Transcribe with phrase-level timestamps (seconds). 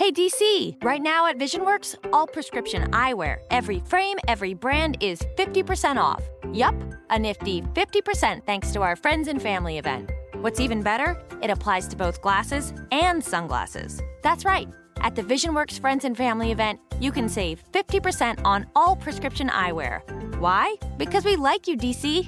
[0.00, 5.98] Hey DC, right now at VisionWorks, all prescription eyewear, every frame, every brand is 50%
[5.98, 6.22] off.
[6.54, 6.74] Yup,
[7.10, 10.10] a nifty 50% thanks to our friends and family event.
[10.36, 14.00] What's even better, it applies to both glasses and sunglasses.
[14.22, 14.70] That's right.
[15.02, 20.00] At the VisionWorks Friends and Family event, you can save 50% on all prescription eyewear.
[20.38, 20.76] Why?
[20.96, 22.26] Because we like you, DC.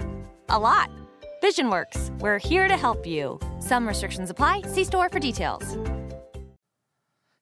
[0.51, 0.91] A lot.
[1.43, 3.41] VisionWorks, we're here to help you.
[3.61, 4.61] Some restrictions apply.
[4.67, 5.79] See store for details.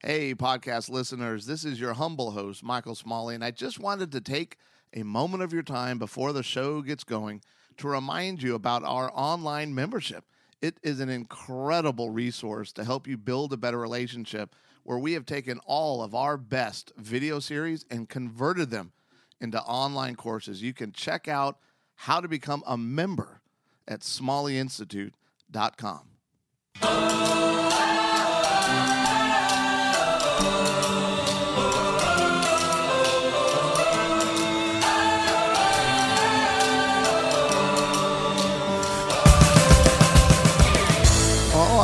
[0.02, 4.22] Hey, podcast listeners, this is your humble host, Michael Smalley, and I just wanted to
[4.22, 4.56] take
[4.95, 7.42] a moment of your time before the show gets going
[7.77, 10.24] to remind you about our online membership.
[10.62, 15.27] It is an incredible resource to help you build a better relationship where we have
[15.27, 18.92] taken all of our best video series and converted them
[19.38, 20.62] into online courses.
[20.62, 21.58] You can check out
[21.96, 23.42] how to become a member
[23.86, 26.00] at smalleyinstitute.com.
[26.80, 27.49] Well,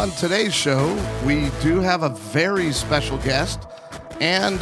[0.06, 3.60] on today's show, we do have a very special guest.
[4.20, 4.60] And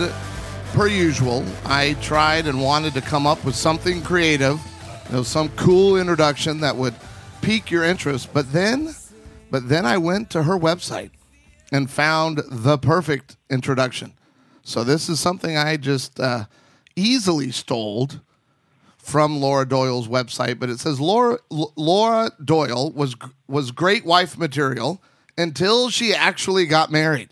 [0.73, 4.59] per usual, I tried and wanted to come up with something creative,
[5.09, 6.95] you know, some cool introduction that would
[7.42, 8.33] pique your interest.
[8.33, 8.95] But then,
[9.51, 11.11] but then I went to her website
[11.70, 14.14] and found the perfect introduction.
[14.62, 16.47] So this is something I just uh,
[16.97, 18.08] easily stole
[18.97, 23.14] from Laura Doyle's website, but it says Laura Laura Doyle was
[23.47, 25.03] was great wife material
[25.37, 27.31] until she actually got married.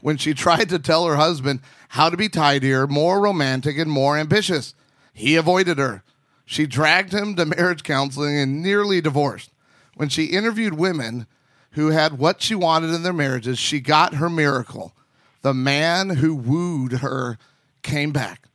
[0.00, 4.18] When she tried to tell her husband how to be tidier, more romantic, and more
[4.18, 4.74] ambitious,
[5.12, 6.02] he avoided her.
[6.44, 9.50] She dragged him to marriage counseling and nearly divorced.
[9.94, 11.26] When she interviewed women
[11.72, 14.94] who had what she wanted in their marriages, she got her miracle.
[15.42, 17.38] The man who wooed her
[17.82, 18.48] came back.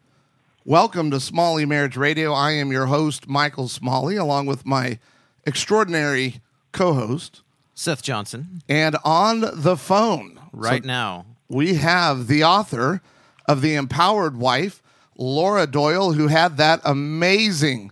[0.66, 2.34] Welcome to Smalley Marriage Radio.
[2.34, 5.00] I am your host, Michael Smalley, along with my
[5.46, 6.42] extraordinary
[6.74, 7.42] co host.
[7.80, 11.26] Seth Johnson, And on the phone right so now.
[11.48, 13.04] we have the author
[13.48, 14.82] of The Empowered Wife,
[15.16, 17.92] Laura Doyle, who had that amazing,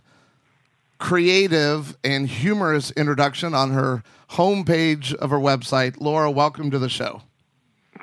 [0.97, 4.01] creative, and humorous introduction on her
[4.31, 6.01] homepage of her website.
[6.01, 7.22] Laura, welcome to the show.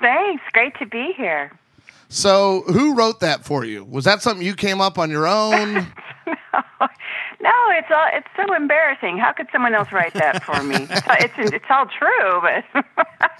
[0.00, 0.44] Thanks.
[0.52, 1.50] Great to be here.
[2.08, 3.82] So, who wrote that for you?
[3.82, 5.74] Was that something you came up on your own?
[6.52, 6.86] no,
[7.76, 9.18] it's all it's so embarrassing.
[9.18, 10.76] How could someone else write that for me?
[10.90, 12.64] it's, it's it's all true, but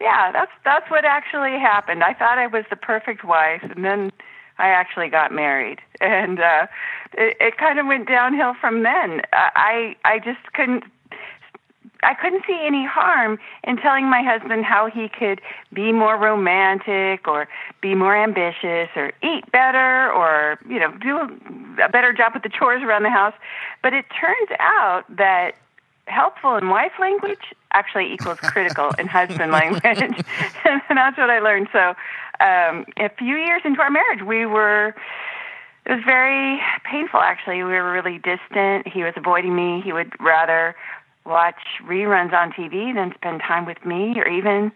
[0.00, 2.02] yeah, that's that's what actually happened.
[2.02, 4.12] I thought I was the perfect wife, and then
[4.58, 6.66] I actually got married, and uh,
[7.12, 9.22] it, it kind of went downhill from then.
[9.32, 10.84] I I just couldn't
[12.02, 15.40] I couldn't see any harm in telling my husband how he could
[15.72, 17.48] be more romantic or
[17.80, 21.18] be more ambitious or eat better or, you know, do
[21.82, 23.34] a better job with the chores around the house.
[23.82, 25.52] But it turns out that
[26.06, 29.82] helpful in wife language actually equals critical in husband language.
[30.64, 31.68] and that's what I learned.
[31.72, 31.94] So
[32.40, 34.94] um, a few years into our marriage, we were
[35.86, 40.12] it was very painful actually we were really distant he was avoiding me he would
[40.18, 40.74] rather
[41.26, 44.72] watch reruns on TV than spend time with me or even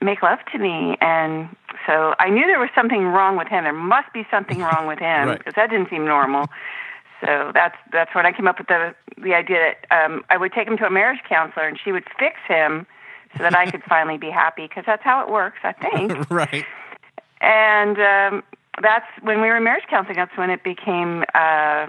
[0.00, 0.96] make love to me.
[1.00, 1.48] And
[1.86, 3.64] so I knew there was something wrong with him.
[3.64, 5.38] There must be something wrong with him Right.
[5.38, 6.46] because that didn't seem normal.
[7.24, 10.52] So that's that's when I came up with the the idea that um, I would
[10.52, 12.84] take him to a marriage counselor and she would fix him
[13.36, 16.28] so that I could finally be happy because that's how it works, I think.
[16.30, 16.64] right.
[17.40, 18.42] And um,
[18.82, 20.16] that's when we were in marriage counseling.
[20.16, 21.86] That's when it became uh,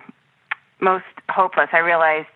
[0.80, 1.70] most hopeless.
[1.74, 2.28] I realized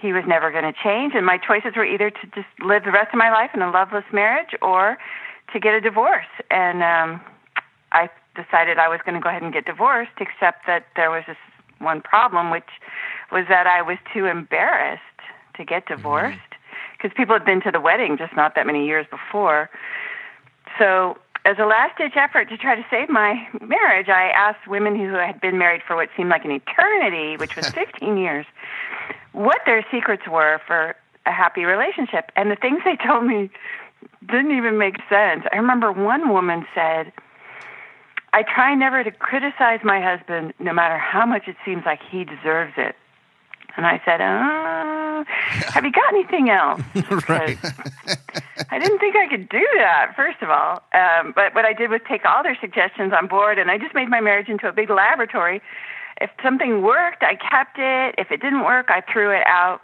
[0.00, 2.92] he was never going to change, and my choices were either to just live the
[2.92, 4.98] rest of my life in a loveless marriage or
[5.52, 6.30] to get a divorce.
[6.50, 7.20] And um,
[7.92, 11.24] I decided I was going to go ahead and get divorced, except that there was
[11.26, 11.36] this
[11.78, 12.68] one problem, which
[13.32, 15.02] was that I was too embarrassed
[15.56, 16.38] to get divorced
[16.96, 19.70] because people had been to the wedding just not that many years before.
[20.78, 24.94] So, as a last ditch effort to try to save my marriage, I asked women
[24.94, 28.44] who had been married for what seemed like an eternity, which was 15 years,
[29.32, 30.94] what their secrets were for
[31.26, 32.30] a happy relationship.
[32.36, 33.50] And the things they told me
[34.26, 35.44] didn't even make sense.
[35.52, 37.12] I remember one woman said,
[38.32, 42.24] I try never to criticize my husband no matter how much it seems like he
[42.24, 42.94] deserves it.
[43.76, 45.24] And I said, uh,
[45.72, 46.82] Have you got anything else?
[47.28, 47.58] Right.
[48.70, 50.82] I didn't think I could do that, first of all.
[50.92, 53.94] Um, but what I did was take all their suggestions on board, and I just
[53.94, 55.60] made my marriage into a big laboratory.
[56.20, 58.14] If something worked, I kept it.
[58.18, 59.80] If it didn't work, I threw it out.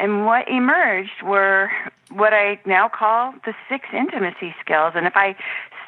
[0.00, 1.70] And what emerged were
[2.10, 4.92] what I now call the six intimacy skills.
[4.94, 5.36] And if I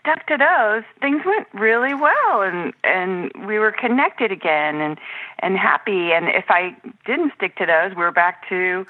[0.00, 4.98] stuck to those, things went really well, and and we were connected again, and
[5.40, 6.12] and happy.
[6.12, 6.76] And if I
[7.06, 8.86] didn't stick to those, we were back to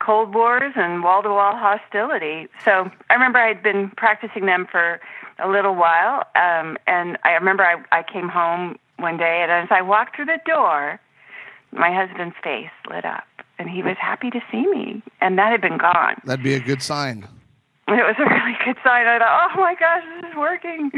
[0.00, 2.48] cold wars and wall to wall hostility.
[2.64, 5.00] So I remember I'd been practicing them for
[5.38, 9.68] a little while, um, and I remember I, I came home one day, and as
[9.70, 11.00] I walked through the door,
[11.72, 13.24] my husband's face lit up,
[13.58, 16.20] and he was happy to see me, and that had been gone.
[16.24, 17.26] That'd be a good sign.
[17.88, 19.06] It was a really good sign.
[19.06, 20.90] I thought, oh my gosh, this is working.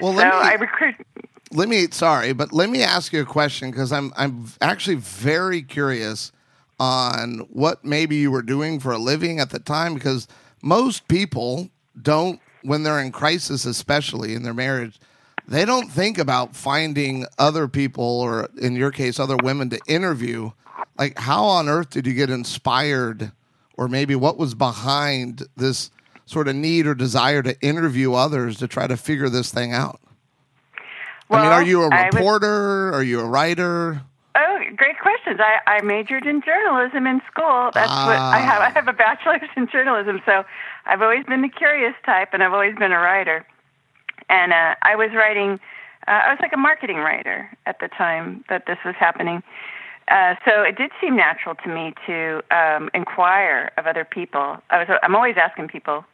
[0.00, 0.94] Well, so let me- I recruit.
[1.52, 5.62] let me sorry, but let me ask you a question because I'm I'm actually very
[5.62, 6.32] curious
[6.80, 10.26] on what maybe you were doing for a living at the time because
[10.62, 11.68] most people
[12.02, 14.98] don't when they're in crisis especially in their marriage
[15.46, 20.50] they don't think about finding other people or in your case other women to interview
[20.98, 23.32] like how on earth did you get inspired
[23.76, 25.90] or maybe what was behind this
[26.26, 30.00] sort of need or desire to interview others to try to figure this thing out
[31.30, 32.92] I mean, are you a was- reporter?
[32.92, 34.02] Are you a writer?
[34.36, 35.38] Oh, great questions.
[35.40, 37.70] I, I majored in journalism in school.
[37.72, 38.42] That's what I ah.
[38.42, 38.62] have.
[38.62, 40.44] I have a bachelor's in journalism, so
[40.86, 43.46] I've always been the curious type, and I've always been a writer.
[44.28, 45.60] And uh, I was writing.
[46.06, 49.42] Uh, I was like a marketing writer at the time that this was happening.
[50.08, 54.58] Uh, so it did seem natural to me to um, inquire of other people.
[54.70, 54.98] I was.
[55.02, 56.04] I'm always asking people.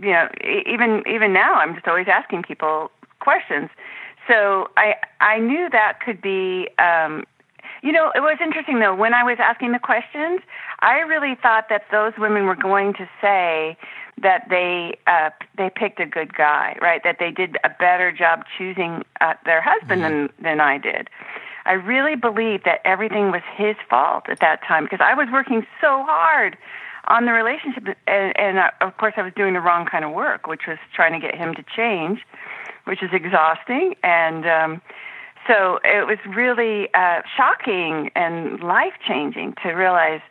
[0.00, 0.28] You know,
[0.66, 2.90] even even now, I'm just always asking people
[3.20, 3.70] questions.
[4.28, 6.68] So I I knew that could be.
[6.78, 7.24] Um,
[7.82, 8.94] you know, it was interesting though.
[8.94, 10.40] When I was asking the questions,
[10.80, 13.76] I really thought that those women were going to say
[14.20, 17.02] that they uh, they picked a good guy, right?
[17.04, 21.08] That they did a better job choosing uh, their husband than than I did.
[21.66, 25.66] I really believed that everything was his fault at that time because I was working
[25.80, 26.56] so hard
[27.08, 30.12] on the relationship, and, and uh, of course I was doing the wrong kind of
[30.12, 32.20] work, which was trying to get him to change,
[32.84, 34.46] which is exhausting and.
[34.46, 34.82] um
[35.46, 40.22] so it was really uh, shocking and life changing to realize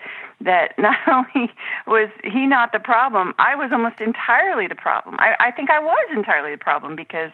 [0.43, 1.51] that not only
[1.87, 5.15] was he not the problem, I was almost entirely the problem.
[5.19, 7.31] I, I think I was entirely the problem because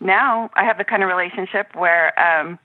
[0.00, 2.58] now I have the kind of relationship where um,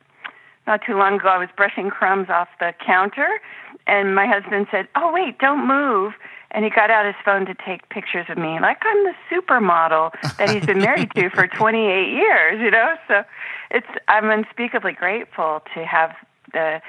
[0.65, 3.39] not too long ago I was brushing crumbs off the counter,
[3.85, 6.13] and my husband said, "Oh wait, don't move."
[6.51, 10.11] And he got out his phone to take pictures of me, like I'm the supermodel
[10.37, 12.61] that he's been married to for 28 years.
[12.61, 13.23] You know, so
[13.69, 16.15] it's I'm unspeakably grateful to have
[16.53, 16.81] the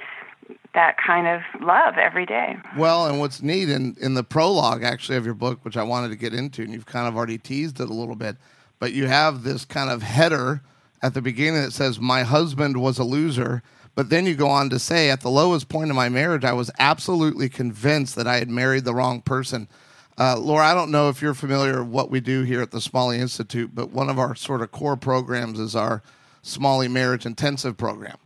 [0.74, 2.56] that kind of love every day.
[2.76, 6.08] Well, and what's neat in, in the prologue actually of your book, which I wanted
[6.10, 8.36] to get into, and you've kind of already teased it a little bit,
[8.78, 10.62] but you have this kind of header
[11.02, 13.62] at the beginning that says, My husband was a loser.
[13.94, 16.52] But then you go on to say, At the lowest point of my marriage, I
[16.52, 19.68] was absolutely convinced that I had married the wrong person.
[20.16, 22.80] Uh, Laura, I don't know if you're familiar with what we do here at the
[22.80, 26.02] Smalley Institute, but one of our sort of core programs is our
[26.42, 28.16] Smalley Marriage Intensive program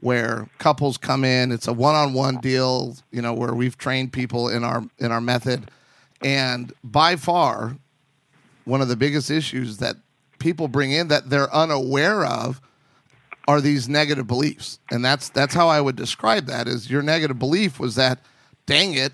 [0.00, 1.50] where couples come in.
[1.50, 5.70] It's a one-on-one deal, you know, where we've trained people in our in our method,
[6.22, 7.76] and by far,
[8.64, 9.96] one of the biggest issues that
[10.38, 12.60] people bring in that they're unaware of
[13.48, 16.68] are these negative beliefs, and that's that's how I would describe that.
[16.68, 18.20] Is your negative belief was that,
[18.66, 19.12] dang it,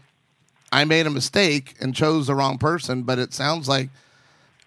[0.72, 3.90] I made a mistake and chose the wrong person, but it sounds like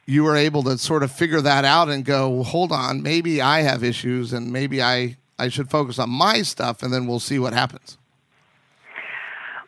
[0.06, 3.60] you were able to sort of figure that out and go, hold on, maybe I
[3.64, 7.40] have issues and maybe I, I should focus on my stuff and then we'll see
[7.40, 7.98] what happens.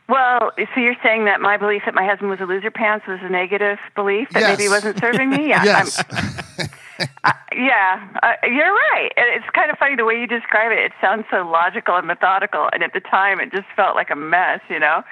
[0.09, 3.19] Well, so you're saying that my belief that my husband was a loser pants was
[3.21, 5.39] a negative belief that maybe he wasn't serving me?
[5.49, 5.63] Yeah.
[5.63, 6.03] yes.
[7.23, 9.09] Uh, yeah, uh, you're right.
[9.15, 10.79] It's kind of funny the way you describe it.
[10.79, 14.17] It sounds so logical and methodical, and at the time, it just felt like a
[14.17, 15.03] mess, you know.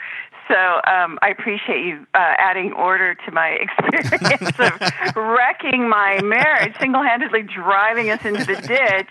[0.48, 6.74] So um, I appreciate you uh, adding order to my experience of wrecking my marriage,
[6.80, 9.10] single-handedly driving us into the ditch.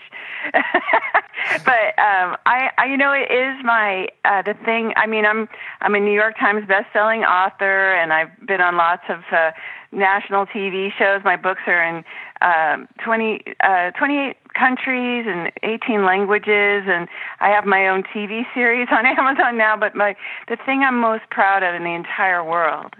[1.65, 4.93] but um, I, I, you know, it is my uh, the thing.
[4.95, 5.47] I mean, I'm
[5.81, 9.51] I'm a New York Times best-selling author, and I've been on lots of uh,
[9.91, 11.21] national TV shows.
[11.23, 12.03] My books are in
[12.41, 17.07] um, 20, uh, 28 countries and 18 languages, and
[17.39, 19.77] I have my own TV series on Amazon now.
[19.77, 20.15] But my
[20.47, 22.95] the thing I'm most proud of in the entire world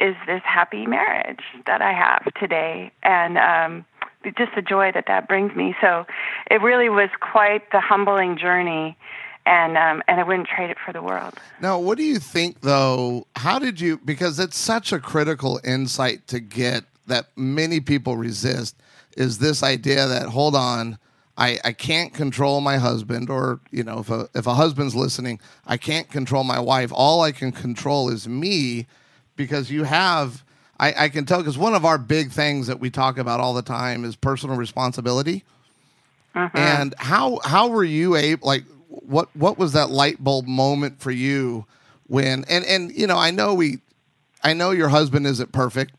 [0.00, 3.84] is this happy marriage that I have today, and um,
[4.32, 5.74] just the joy that that brings me.
[5.80, 6.06] So
[6.50, 8.96] it really was quite the humbling journey.
[9.46, 11.34] And um, and I wouldn't trade it for the world.
[11.60, 13.26] Now, what do you think, though?
[13.36, 18.74] How did you, because it's such a critical insight to get that many people resist,
[19.18, 20.96] is this idea that, hold on,
[21.36, 25.40] I, I can't control my husband, or, you know, if a, if a husband's listening,
[25.66, 26.90] I can't control my wife.
[26.94, 28.86] All I can control is me,
[29.36, 30.42] because you have,
[30.78, 33.54] I, I can tell because one of our big things that we talk about all
[33.54, 35.44] the time is personal responsibility.
[36.34, 36.56] Mm-hmm.
[36.56, 41.10] And how how were you able like what what was that light bulb moment for
[41.10, 41.64] you
[42.06, 43.78] when and and you know I know we
[44.42, 45.94] I know your husband isn't perfect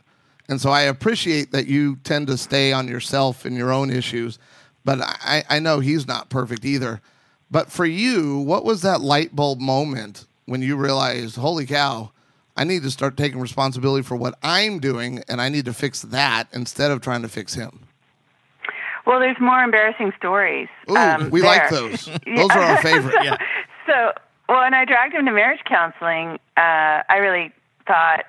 [0.50, 4.38] and so I appreciate that you tend to stay on yourself and your own issues
[4.84, 7.02] but I I know he's not perfect either
[7.50, 12.12] but for you what was that light bulb moment when you realized holy cow
[12.56, 16.02] I need to start taking responsibility for what I'm doing and I need to fix
[16.04, 17.82] that instead of trying to fix him
[19.06, 20.68] Well, there's more embarrassing stories.
[20.90, 22.06] Ooh, um, we like those.
[22.36, 23.16] Those are our favorite.
[23.24, 23.38] Yeah.
[23.88, 24.14] So
[24.48, 27.52] when I dragged him to marriage counseling, uh, I really
[27.86, 28.26] thought,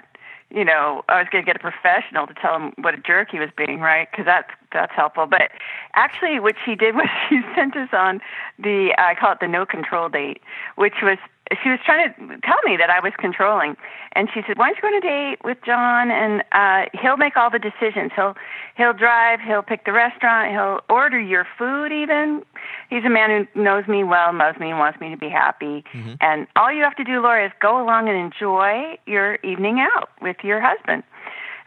[0.50, 3.30] you know, I was going to get a professional to tell him what a jerk
[3.30, 4.06] he was being, right?
[4.10, 5.24] Because that's that's helpful.
[5.24, 5.50] But
[5.94, 8.20] actually, what she did was she sent us on
[8.58, 10.42] the I call it the no control date,
[10.76, 11.16] which was
[11.62, 13.76] she was trying to tell me that I was controlling,
[14.12, 17.16] and she said, "Why don't you go on a date with John, and uh, he'll
[17.16, 18.12] make all the decisions.
[18.16, 18.34] He'll
[18.76, 21.92] he'll drive, he'll pick the restaurant, he'll order your food.
[21.92, 22.42] Even
[22.90, 25.84] he's a man who knows me well, loves me, and wants me to be happy.
[26.20, 30.10] And all you have to do, Laura, is go along and enjoy your evening out
[30.20, 31.04] with your husband."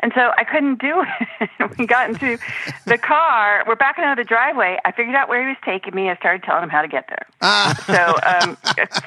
[0.02, 1.04] And so I couldn't do
[1.42, 1.78] it.
[1.78, 2.38] we got into
[2.86, 3.64] the car.
[3.68, 4.78] We're backing out of the driveway.
[4.86, 6.10] I figured out where he was taking me.
[6.10, 7.26] I started telling him how to get there.
[7.42, 7.74] Ah.
[7.88, 8.58] So um,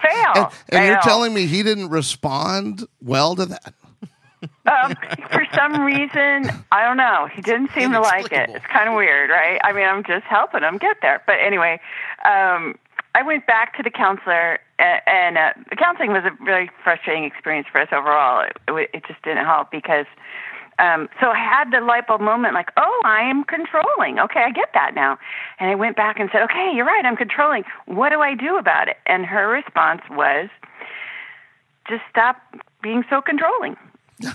[0.00, 0.50] fail.
[0.70, 3.75] And, and you're telling me he didn't respond well to that?
[4.66, 4.94] um,
[5.30, 7.28] for some reason, I don't know.
[7.32, 8.50] He didn't seem to like it.
[8.50, 9.61] It's kind of weird, right?
[9.62, 11.22] I mean, I'm just helping him get there.
[11.26, 11.78] But anyway,
[12.25, 12.75] um,
[13.14, 17.25] I went back to the counselor, a- and uh, the counseling was a really frustrating
[17.25, 18.40] experience for us overall.
[18.44, 20.06] It, it, it just didn't help because.
[20.82, 24.18] Um, so I had the light bulb moment, like, oh, I am controlling.
[24.18, 25.16] Okay, I get that now.
[25.60, 27.62] And I went back and said, okay, you're right, I'm controlling.
[27.86, 28.96] What do I do about it?
[29.06, 30.50] And her response was,
[31.88, 32.36] just stop
[32.82, 33.76] being so controlling.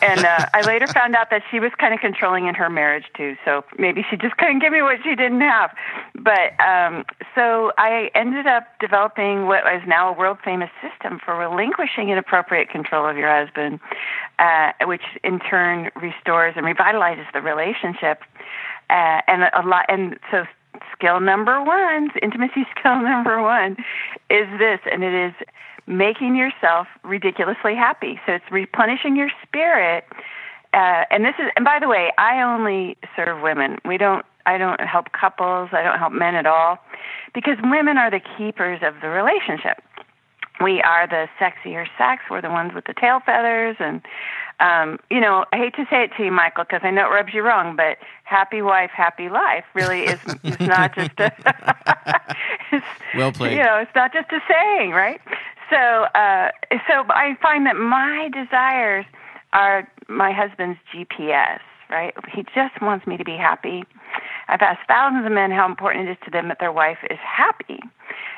[0.01, 3.05] And uh, I later found out that she was kind of controlling in her marriage
[3.15, 3.35] too.
[3.45, 5.71] So maybe she just couldn't give me what she didn't have.
[6.15, 11.35] But um, so I ended up developing what is now a world famous system for
[11.35, 13.79] relinquishing inappropriate control of your husband,
[14.39, 18.21] uh, which in turn restores and revitalizes the relationship.
[18.89, 20.45] Uh, and a lot, and so
[20.93, 23.73] skill number one, intimacy skill number one,
[24.29, 25.33] is this, and it is
[25.87, 28.19] making yourself ridiculously happy.
[28.25, 30.03] So it's replenishing your spirit.
[30.73, 33.77] Uh, and this is, and by the way, I only serve women.
[33.85, 35.69] We don't, I don't help couples.
[35.71, 36.77] I don't help men at all,
[37.33, 39.81] because women are the keepers of the relationship.
[40.61, 42.23] We are the sexier sex.
[42.29, 44.01] We're the ones with the tail feathers, and
[44.59, 47.13] um, you know, I hate to say it to you, Michael, because I know it
[47.13, 51.31] rubs you wrong, but happy wife, happy life really is, is not just a.
[52.71, 53.53] it's, Well played.
[53.53, 55.21] You know, it's not just a saying, right?
[55.69, 56.51] So, uh,
[56.87, 59.05] so I find that my desires
[59.53, 61.59] are my husband's GPS,
[61.89, 62.13] right?
[62.33, 63.83] He just wants me to be happy.
[64.47, 67.19] I've asked thousands of men how important it is to them that their wife is
[67.19, 67.79] happy,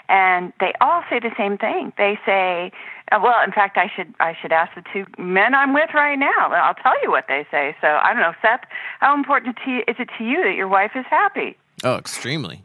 [0.07, 1.93] and they all say the same thing.
[1.97, 2.71] They say,
[3.11, 6.17] uh, "Well, in fact, I should I should ask the two men I'm with right
[6.17, 6.49] now.
[6.51, 8.61] I'll tell you what they say." So I don't know, Seth.
[8.99, 11.55] How important to you, is it to you that your wife is happy?
[11.83, 12.63] Oh, extremely.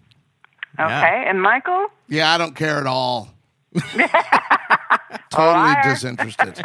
[0.81, 1.31] Okay, Yeah.
[1.31, 1.89] and Michael.
[2.09, 3.29] Yeah, I don't care at all.
[5.31, 6.63] totally disinterested.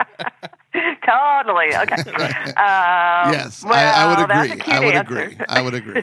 [1.06, 1.76] totally.
[1.76, 1.96] Okay.
[2.60, 4.62] Um, yes, I, I well, would agree.
[4.74, 5.20] I would answer.
[5.20, 5.38] agree.
[5.48, 6.02] I would agree.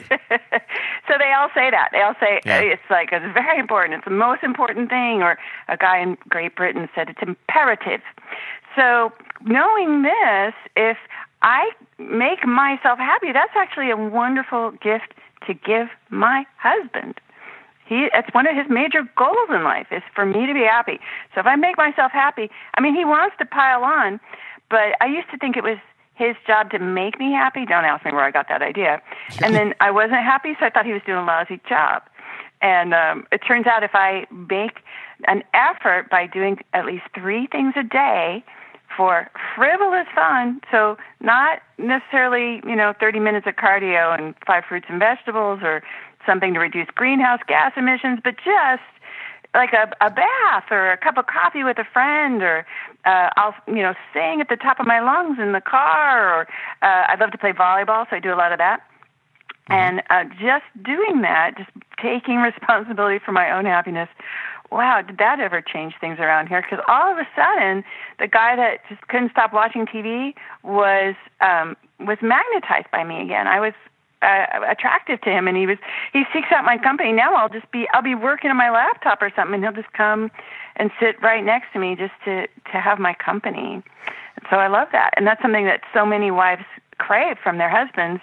[1.07, 1.89] so they all say that.
[1.91, 2.59] They all say Yeah.
[2.61, 3.93] it's like it's very important.
[3.95, 5.21] It's the most important thing.
[5.21, 5.37] Or
[5.67, 8.01] a guy in Great Britain said it's imperative.
[8.75, 9.11] So
[9.45, 10.97] knowing this, if
[11.41, 15.13] I make myself happy, that's actually a wonderful gift
[15.45, 17.19] to give my husband.
[17.87, 20.99] He it's one of his major goals in life is for me to be happy.
[21.33, 24.19] So if I make myself happy, I mean he wants to pile on,
[24.69, 25.77] but I used to think it was
[26.15, 27.65] his job to make me happy.
[27.65, 29.01] Don't ask me where I got that idea.
[29.43, 32.03] And then I wasn't happy, so I thought he was doing a lousy job.
[32.61, 34.79] And um, it turns out if I make
[35.27, 38.43] an effort by doing at least three things a day
[38.95, 44.87] for frivolous fun, so not necessarily, you know, 30 minutes of cardio and five fruits
[44.89, 45.83] and vegetables or
[46.27, 48.83] something to reduce greenhouse gas emissions, but just
[49.55, 52.65] like a, a bath or a cup of coffee with a friend or
[53.05, 56.41] uh, I'll you know sing at the top of my lungs in the car or
[56.81, 58.81] uh, I love to play volleyball so I do a lot of that.
[59.69, 64.09] And uh, just doing that just taking responsibility for my own happiness
[64.71, 66.61] wow did that ever change things around here?
[66.61, 67.83] Because all of a sudden
[68.19, 73.47] the guy that just couldn't stop watching TV was um, was magnetized by me again.
[73.47, 73.73] I was
[74.21, 75.77] uh, attractive to him and he was
[76.11, 79.21] he seeks out my company now i'll just be i'll be working on my laptop
[79.21, 80.31] or something and he'll just come
[80.75, 83.83] and sit right next to me just to to have my company
[84.49, 86.63] so i love that and that's something that so many wives
[86.97, 88.21] crave from their husbands.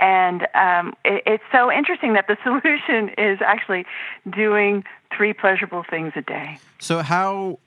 [0.00, 3.86] And um, it, it's so interesting that the solution is actually
[4.30, 4.84] doing
[5.16, 6.58] three pleasurable things a day.
[6.78, 7.58] So how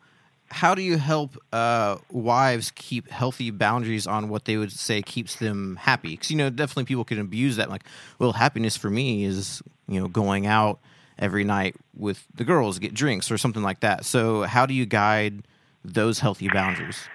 [0.51, 5.35] how do you help uh, wives keep healthy boundaries on what they would say keeps
[5.35, 6.11] them happy?
[6.11, 7.69] Because you know, definitely people can abuse that.
[7.69, 7.83] Like,
[8.19, 10.79] well, happiness for me is you know going out
[11.17, 14.05] every night with the girls, get drinks or something like that.
[14.05, 15.43] So how do you guide
[15.83, 17.07] those healthy boundaries?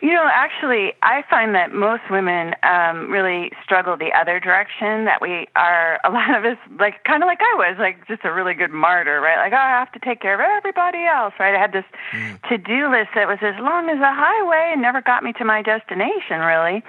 [0.00, 5.04] You know, actually, I find that most women um, really struggle the other direction.
[5.06, 8.24] That we are, a lot of us, like kind of like I was, like just
[8.24, 9.38] a really good martyr, right?
[9.38, 11.54] Like, oh, I have to take care of everybody else, right?
[11.54, 12.40] I had this mm.
[12.48, 15.44] to do list that was as long as a highway and never got me to
[15.44, 16.82] my destination, really.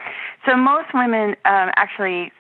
[0.46, 2.32] So most women um, actually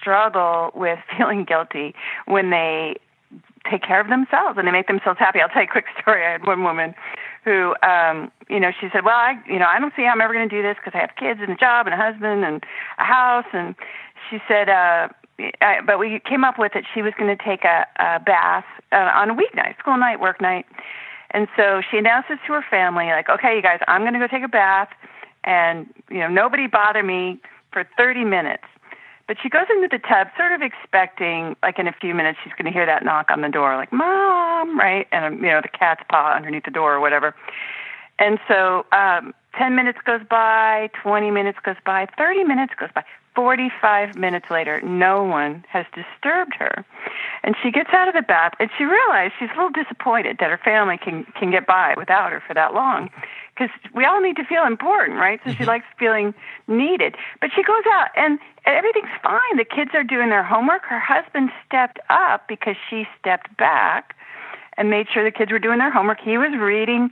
[0.00, 1.94] struggle with feeling guilty
[2.26, 2.96] when they
[3.70, 5.40] take care of themselves and they make themselves happy.
[5.40, 6.24] I'll tell you a quick story.
[6.24, 6.94] I had one woman
[7.44, 10.20] who, um, you know, she said, "Well, I, you know, I don't see how I'm
[10.20, 12.44] ever going to do this because I have kids and a job and a husband
[12.44, 12.64] and
[12.98, 13.74] a house." And
[14.28, 15.08] she said, uh,
[15.60, 18.66] I, "But we came up with that she was going to take a, a bath
[18.92, 20.66] uh, on a weeknight, school night, work night."
[21.32, 24.26] And so she announces to her family, like, "Okay, you guys, I'm going to go
[24.26, 24.90] take a bath,
[25.44, 27.40] and you know, nobody bother me
[27.72, 28.64] for 30 minutes."
[29.30, 32.52] But she goes into the tub, sort of expecting, like in a few minutes, she's
[32.54, 35.06] going to hear that knock on the door, like "Mom," right?
[35.12, 37.36] And you know, the cat's paw underneath the door or whatever.
[38.18, 43.04] And so, um, ten minutes goes by, twenty minutes goes by, thirty minutes goes by.
[43.36, 46.84] 45 minutes later, no one has disturbed her.
[47.44, 50.50] And she gets out of the bath and she realizes she's a little disappointed that
[50.50, 53.08] her family can, can get by without her for that long
[53.60, 55.38] because we all need to feel important, right?
[55.44, 55.68] So she mm-hmm.
[55.68, 56.32] likes feeling
[56.66, 57.14] needed.
[57.40, 59.56] But she goes out and everything's fine.
[59.56, 60.82] The kids are doing their homework.
[60.84, 64.16] Her husband stepped up because she stepped back
[64.76, 66.20] and made sure the kids were doing their homework.
[66.20, 67.10] He was reading.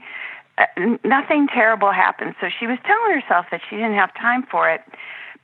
[0.57, 0.65] Uh,
[1.03, 2.33] nothing terrible happened.
[2.41, 4.81] So she was telling herself that she didn't have time for it.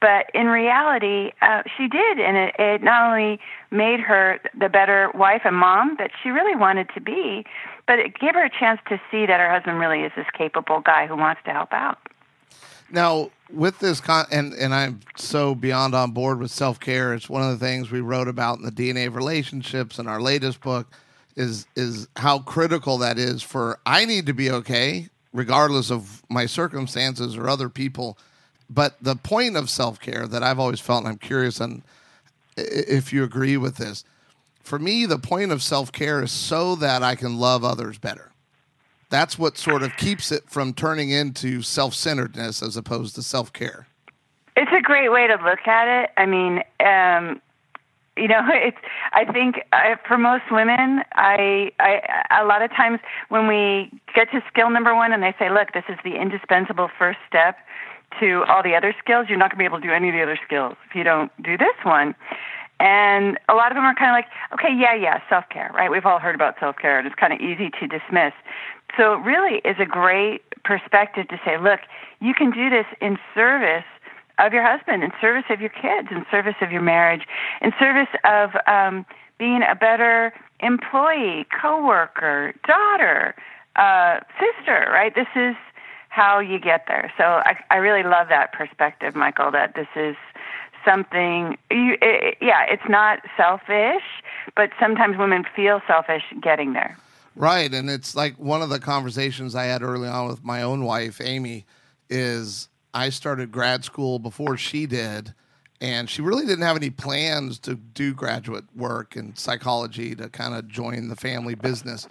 [0.01, 3.39] But in reality, uh, she did, and it, it not only
[3.71, 7.45] made her the better wife and mom that she really wanted to be,
[7.87, 10.81] but it gave her a chance to see that her husband really is this capable
[10.81, 11.97] guy who wants to help out.
[12.91, 17.13] Now, with this, con- and and I'm so beyond on board with self care.
[17.13, 20.21] It's one of the things we wrote about in the DNA of relationships in our
[20.21, 20.87] latest book.
[21.35, 26.45] Is is how critical that is for I need to be okay regardless of my
[26.45, 28.17] circumstances or other people.
[28.69, 31.83] But the point of self care that I've always felt, and I'm curious on
[32.57, 34.03] if you agree with this,
[34.63, 38.31] for me, the point of self care is so that I can love others better.
[39.09, 43.53] That's what sort of keeps it from turning into self centeredness as opposed to self
[43.53, 43.87] care.
[44.55, 46.09] It's a great way to look at it.
[46.17, 47.41] I mean, um,
[48.17, 48.77] you know, it's.
[49.13, 52.99] I think uh, for most women, I, I, a lot of times
[53.29, 56.89] when we get to skill number one, and they say, "Look, this is the indispensable
[56.97, 57.57] first step
[58.19, 60.15] to all the other skills," you're not going to be able to do any of
[60.15, 62.15] the other skills if you don't do this one.
[62.79, 65.89] And a lot of them are kind of like, okay, yeah, yeah, self care, right?
[65.89, 68.33] We've all heard about self care, and it's kind of easy to dismiss.
[68.97, 71.79] So it really is a great perspective to say, look,
[72.19, 73.85] you can do this in service
[74.39, 77.23] of your husband, in service of your kids, in service of your marriage,
[77.61, 79.05] in service of um,
[79.37, 83.35] being a better employee, coworker, daughter,
[83.75, 85.13] uh, sister, right?
[85.15, 85.55] This is
[86.15, 87.11] how you get there.
[87.17, 90.15] So I, I really love that perspective, Michael, that this is
[90.85, 94.03] something you, it, yeah it's not selfish
[94.55, 96.95] but sometimes women feel selfish getting there
[97.35, 100.83] right and it's like one of the conversations i had early on with my own
[100.83, 101.65] wife amy
[102.07, 105.33] is i started grad school before she did
[105.81, 110.53] and she really didn't have any plans to do graduate work in psychology to kind
[110.53, 112.07] of join the family business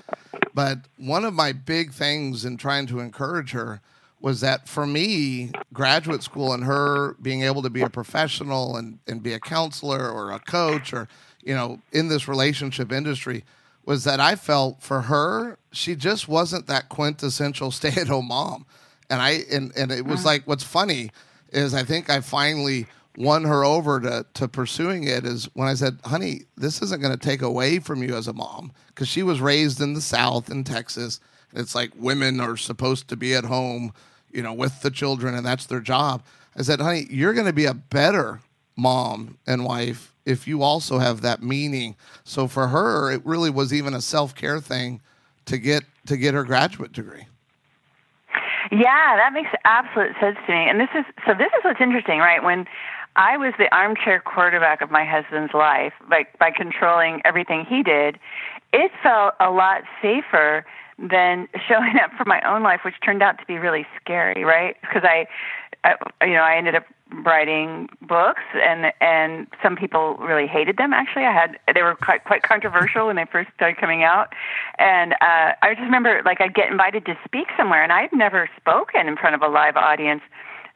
[0.53, 3.81] but one of my big things in trying to encourage her
[4.25, 8.99] was that for me, graduate school and her being able to be a professional and,
[9.07, 11.07] and be a counselor or a coach or,
[11.43, 13.45] you know, in this relationship industry
[13.85, 18.65] was that I felt for her, she just wasn't that quintessential stay at home mom.
[19.11, 21.11] And I and, and it was like what's funny
[21.53, 22.87] is I think I finally
[23.19, 27.13] won her over to to pursuing it is when I said, "Honey, this isn't going
[27.13, 30.49] to take away from you as a mom because she was raised in the South
[30.49, 31.21] in Texas.
[31.53, 33.93] It's like women are supposed to be at home
[34.35, 36.23] you know, with the children, and that's their job.
[36.57, 38.41] I said, honey, you're going to be a better
[38.77, 41.97] mom and wife if you also have that meaning.
[42.25, 45.01] So for her, it really was even a self care thing
[45.47, 47.27] to get to get her graduate degree.
[48.73, 50.69] Yeah, that makes absolute sense to me.
[50.69, 51.35] And this is so.
[51.35, 52.43] This is what's interesting, right?
[52.43, 52.67] When
[53.17, 58.19] I was the armchair quarterback of my husband's life, like by controlling everything he did,
[58.73, 60.65] it felt a lot safer
[60.99, 64.77] than showing up for my own life, which turned out to be really scary, right?
[64.81, 65.27] Because I,
[65.85, 66.85] I, you know, I ended up
[67.23, 71.25] writing books and and some people really hated them actually.
[71.25, 74.33] I had they were quite quite controversial when they first started coming out.
[74.79, 78.49] And uh i just remember like i'd get invited to speak somewhere and i'd never
[78.57, 80.23] spoken in front of a live audience.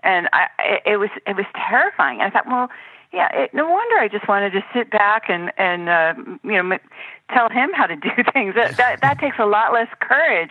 [0.05, 2.21] And i it, it was it was terrifying.
[2.21, 2.69] And i thought well
[3.13, 6.79] yeah, it, no wonder I just wanted to sit back and and uh, you know
[7.33, 8.55] tell him how to do things.
[8.55, 10.51] That, that that takes a lot less courage.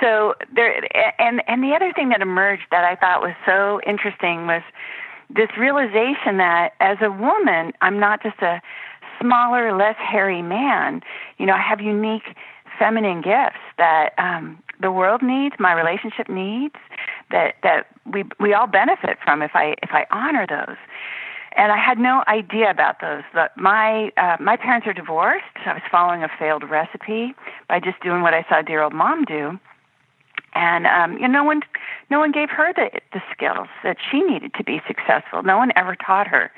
[0.00, 0.86] So there,
[1.20, 4.62] and and the other thing that emerged that I thought was so interesting was
[5.30, 8.62] this realization that as a woman, I'm not just a
[9.20, 11.02] smaller, less hairy man.
[11.38, 12.34] You know, I have unique
[12.78, 16.76] feminine gifts that um, the world needs, my relationship needs,
[17.30, 20.76] that that we we all benefit from if I if I honor those
[21.56, 23.22] and I had no idea about those.
[23.32, 25.44] But my uh, my parents are divorced.
[25.66, 27.34] I was following a failed recipe
[27.68, 29.58] by just doing what I saw dear old mom do,
[30.54, 31.62] and um, you know, no one
[32.10, 35.42] no one gave her the the skills that she needed to be successful.
[35.42, 36.50] No one ever taught her,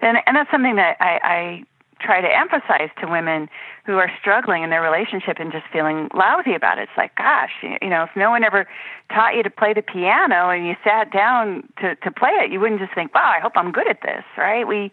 [0.00, 1.64] and and that's something that I, I
[2.00, 3.48] try to emphasize to women
[3.86, 6.82] who are struggling in their relationship and just feeling lousy about it.
[6.82, 8.66] It's like, gosh, you know, if no one ever
[9.12, 12.60] taught you to play the piano and you sat down to to play it, you
[12.60, 14.66] wouldn't just think, wow, I hope I'm good at this, right?
[14.66, 14.90] We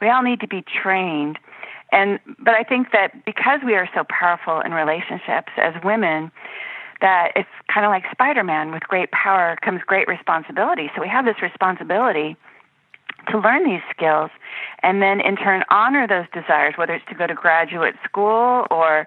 [0.00, 1.38] we all need to be trained.
[1.92, 6.32] And but I think that because we are so powerful in relationships as women,
[7.00, 10.90] that it's kind of like Spider-Man with great power comes great responsibility.
[10.94, 12.36] So we have this responsibility
[13.28, 14.30] to learn these skills
[14.82, 19.06] and then in turn honor those desires, whether it's to go to graduate school or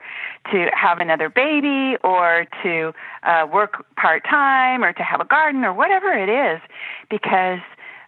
[0.52, 5.64] to have another baby or to uh, work part time or to have a garden
[5.64, 6.62] or whatever it is,
[7.10, 7.60] because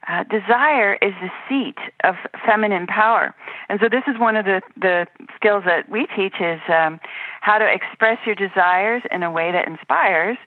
[0.08, 3.36] uh, desire is the seat of feminine power.
[3.70, 7.00] And so this is one of the, the skills that we teach is um,
[7.42, 10.38] how to express your desires in a way that inspires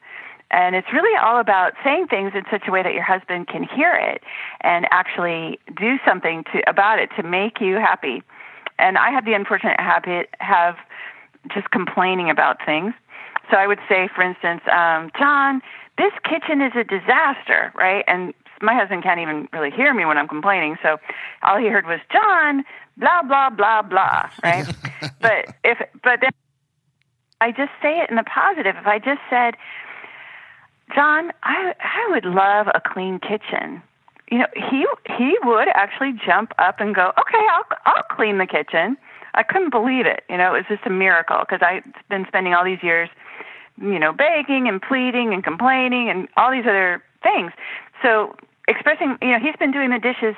[0.54, 3.64] and it's really all about saying things in such a way that your husband can
[3.64, 4.22] hear it
[4.60, 8.22] and actually do something to about it to make you happy.
[8.78, 10.76] And I have the unfortunate habit have
[11.52, 12.94] just complaining about things.
[13.50, 15.60] So I would say, for instance, um, John,
[15.98, 18.04] this kitchen is a disaster, right?
[18.06, 20.76] And my husband can't even really hear me when I'm complaining.
[20.84, 20.98] So
[21.42, 22.62] all he heard was John,
[22.96, 24.66] blah blah blah blah, right?
[25.20, 26.30] but if but then
[27.40, 28.76] I just say it in the positive.
[28.78, 29.56] If I just said,
[30.92, 33.82] John, I I would love a clean kitchen.
[34.30, 38.46] You know, he he would actually jump up and go, "Okay, I'll I'll clean the
[38.46, 38.96] kitchen."
[39.34, 40.22] I couldn't believe it.
[40.28, 43.08] You know, it was just a miracle because I've been spending all these years,
[43.80, 47.52] you know, begging and pleading and complaining and all these other things.
[48.02, 48.36] So
[48.68, 50.36] expressing, you know, he's been doing the dishes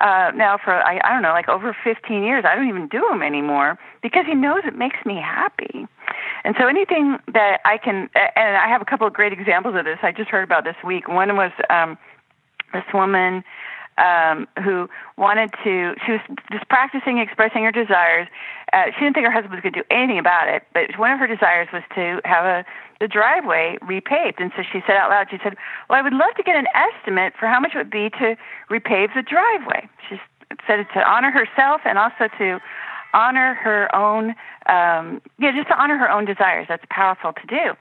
[0.00, 2.44] uh, now for I, I don't know, like over 15 years.
[2.46, 5.86] I don't even do them anymore because he knows it makes me happy.
[6.46, 9.84] And so anything that I can, and I have a couple of great examples of
[9.84, 9.98] this.
[10.02, 11.08] I just heard about this week.
[11.08, 11.98] One was um,
[12.72, 13.42] this woman
[13.98, 16.20] um, who wanted to, she was
[16.52, 18.28] just practicing expressing her desires.
[18.72, 21.10] Uh, she didn't think her husband was going to do anything about it, but one
[21.10, 22.64] of her desires was to have a,
[23.00, 24.38] the driveway repaved.
[24.38, 25.56] And so she said out loud, she said,
[25.90, 28.38] Well, I would love to get an estimate for how much it would be to
[28.70, 29.88] repave the driveway.
[30.08, 30.20] She
[30.64, 32.60] said it to honor herself and also to
[33.16, 34.30] honor her own,
[34.66, 36.66] um, yeah, just to honor her own desires.
[36.68, 37.74] That's powerful to do.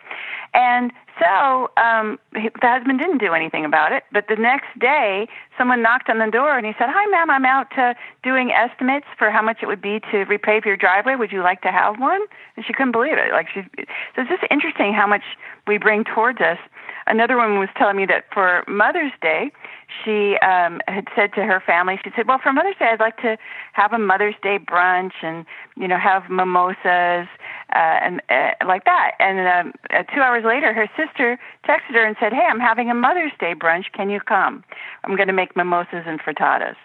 [0.54, 4.04] And so um, he, the husband didn't do anything about it.
[4.12, 7.30] But the next day, someone knocked on the door and he said, "Hi, ma'am.
[7.30, 11.16] I'm out uh, doing estimates for how much it would be to repave your driveway.
[11.16, 12.22] Would you like to have one?"
[12.56, 13.32] And she couldn't believe it.
[13.32, 15.24] Like she, so it's just interesting how much
[15.68, 16.58] we bring towards us.
[17.08, 19.52] Another woman was telling me that for Mother's Day,
[20.04, 23.18] she um, had said to her family, she said, "Well, for Mother's Day, I'd like
[23.18, 23.38] to
[23.74, 25.46] have a Mother's Day brunch and
[25.78, 27.28] you know have mimosas
[27.74, 32.06] uh, and uh, like that." And um, uh, two hours later, her sister texted her
[32.06, 33.92] and said, "Hey, I'm having a Mother's Day brunch.
[33.94, 34.64] Can you come?
[35.04, 36.76] I'm going to make mimosas and frittatas."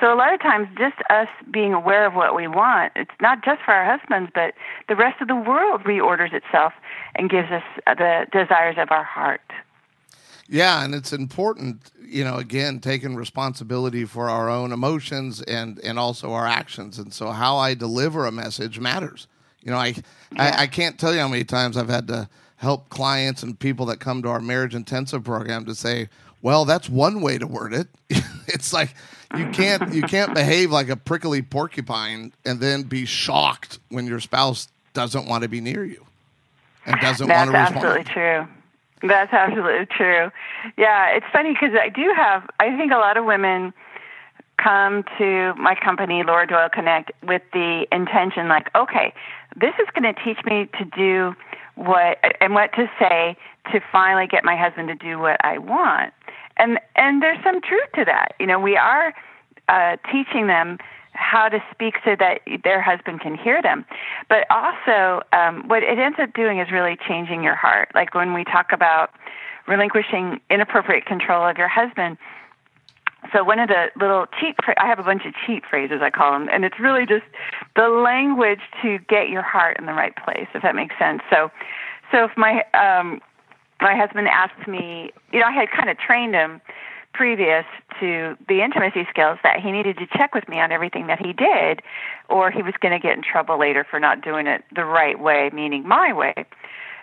[0.00, 3.44] So a lot of times, just us being aware of what we want, it's not
[3.44, 4.54] just for our husbands, but
[4.88, 6.72] the rest of the world reorders itself
[7.16, 9.40] and gives us the desires of our heart.
[10.48, 15.98] Yeah, and it's important, you know, again, taking responsibility for our own emotions and and
[15.98, 16.98] also our actions.
[16.98, 19.26] And so how I deliver a message matters.
[19.68, 19.86] You know, I,
[20.32, 20.56] yeah.
[20.56, 22.26] I, I can't tell you how many times I've had to
[22.56, 26.08] help clients and people that come to our marriage intensive program to say,
[26.40, 27.86] well, that's one way to word it.
[28.46, 28.94] it's like
[29.36, 34.20] you can't you can't behave like a prickly porcupine and then be shocked when your
[34.20, 36.06] spouse doesn't want to be near you
[36.86, 37.74] and doesn't that's want to respond.
[37.74, 38.48] That's absolutely true.
[39.06, 40.30] That's absolutely true.
[40.78, 43.74] Yeah, it's funny because I do have, I think a lot of women
[44.62, 49.14] come to my company, Laura Doyle Connect, with the intention like, okay,
[49.56, 51.34] this is going to teach me to do
[51.74, 53.36] what and what to say
[53.72, 56.12] to finally get my husband to do what I want.
[56.56, 58.34] And and there's some truth to that.
[58.40, 59.14] You know, we are
[59.68, 60.78] uh, teaching them
[61.12, 63.84] how to speak so that their husband can hear them.
[64.28, 67.90] But also, um, what it ends up doing is really changing your heart.
[67.94, 69.10] Like when we talk about
[69.68, 72.16] relinquishing inappropriate control of your husband.
[73.32, 76.32] So one of the little cheat, I have a bunch of cheat phrases I call
[76.32, 77.24] them, and it's really just
[77.76, 81.20] the language to get your heart in the right place, if that makes sense.
[81.30, 81.50] So,
[82.12, 83.20] so if my um,
[83.80, 86.60] my husband asked me, you know, I had kind of trained him
[87.12, 87.64] previous
[88.00, 91.32] to the intimacy skills that he needed to check with me on everything that he
[91.32, 91.82] did,
[92.28, 95.18] or he was going to get in trouble later for not doing it the right
[95.18, 96.34] way, meaning my way.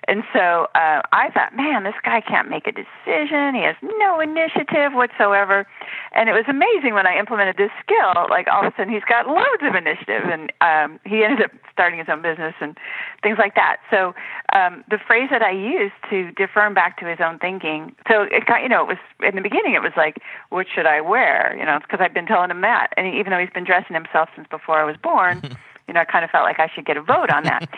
[0.07, 3.55] And so uh, I thought, man, this guy can't make a decision.
[3.55, 5.65] He has no initiative whatsoever.
[6.13, 8.13] And it was amazing when I implemented this skill.
[8.29, 11.51] Like all of a sudden, he's got loads of initiative, and um, he ended up
[11.71, 12.77] starting his own business and
[13.23, 13.77] things like that.
[13.89, 14.13] So
[14.53, 17.95] um, the phrase that I used to defer him back to his own thinking.
[18.07, 19.73] So it you know, it was in the beginning.
[19.73, 21.55] It was like, what should I wear?
[21.57, 24.29] You know, because I've been telling him that, and even though he's been dressing himself
[24.35, 25.41] since before I was born.
[25.87, 27.69] you know, I kind of felt like I should get a vote on that.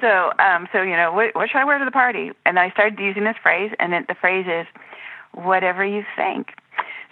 [0.00, 2.30] So, um, so you know, what, what should I wear to the party?
[2.46, 4.66] And I started using this phrase, and it, the phrase is,
[5.32, 6.54] "Whatever you think."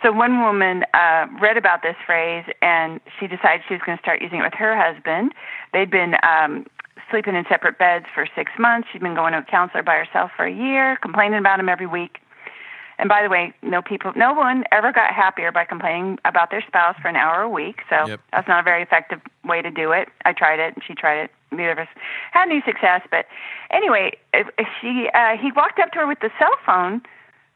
[0.03, 4.03] So one woman uh, read about this phrase, and she decided she was going to
[4.03, 5.33] start using it with her husband.
[5.73, 6.67] They'd been um,
[7.11, 8.89] sleeping in separate beds for six months.
[8.93, 11.87] She'd been going to a counselor by herself for a year, complaining about him every
[11.87, 12.19] week.
[12.99, 16.65] And by the way, no people, no one ever got happier by complaining about their
[16.67, 17.81] spouse for an hour a week.
[17.91, 18.21] So yep.
[18.33, 20.09] that's not a very effective way to do it.
[20.25, 21.31] I tried it, and she tried it.
[21.53, 21.89] Neither of us
[22.33, 23.03] had any success.
[23.11, 23.27] But
[23.71, 24.13] anyway,
[24.81, 27.03] she uh, he walked up to her with the cell phone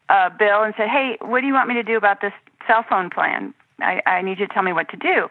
[0.08, 2.32] uh, bill and said, "Hey, what do you want me to do about this
[2.66, 3.54] cell phone plan?
[3.80, 5.28] I, I need you to tell me what to do."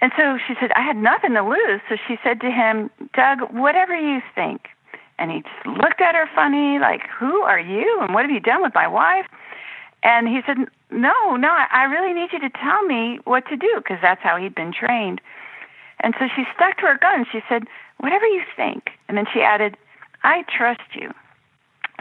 [0.00, 3.52] And so she said, "I had nothing to lose." So she said to him, "Doug,
[3.52, 4.68] whatever you think."
[5.18, 8.00] And he just looked at her funny, like, Who are you?
[8.02, 9.26] And what have you done with my wife?
[10.02, 10.58] And he said,
[10.90, 14.36] No, no, I really need you to tell me what to do because that's how
[14.36, 15.20] he'd been trained.
[16.00, 17.26] And so she stuck to her guns.
[17.32, 17.64] She said,
[17.98, 18.90] Whatever you think.
[19.08, 19.76] And then she added,
[20.22, 21.10] I trust you.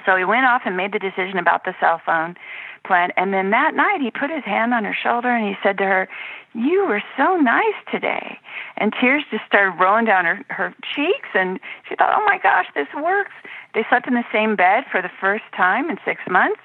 [0.06, 2.36] So he went off and made the decision about the cell phone
[2.86, 3.12] plan.
[3.18, 5.86] And then that night he put his hand on her shoulder and he said to
[5.86, 6.08] her,
[6.54, 8.38] You were so nice today.
[8.78, 11.30] And tears just started rolling down her, her cheeks.
[11.34, 13.32] And she thought oh my gosh this works.
[13.74, 16.62] They slept in the same bed for the first time in six months.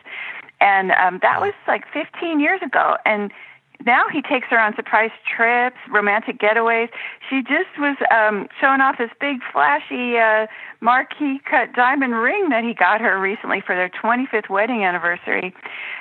[0.61, 2.97] And um that was like 15 years ago.
[3.05, 3.33] And
[3.87, 6.89] now he takes her on surprise trips, romantic getaways.
[7.29, 10.47] She just was um showing off this big flashy uh
[10.81, 15.55] marquee cut diamond ring that he got her recently for their 25th wedding anniversary.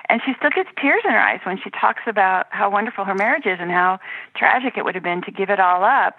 [0.09, 3.15] And she still gets tears in her eyes when she talks about how wonderful her
[3.15, 3.99] marriage is and how
[4.35, 6.15] tragic it would have been to give it all up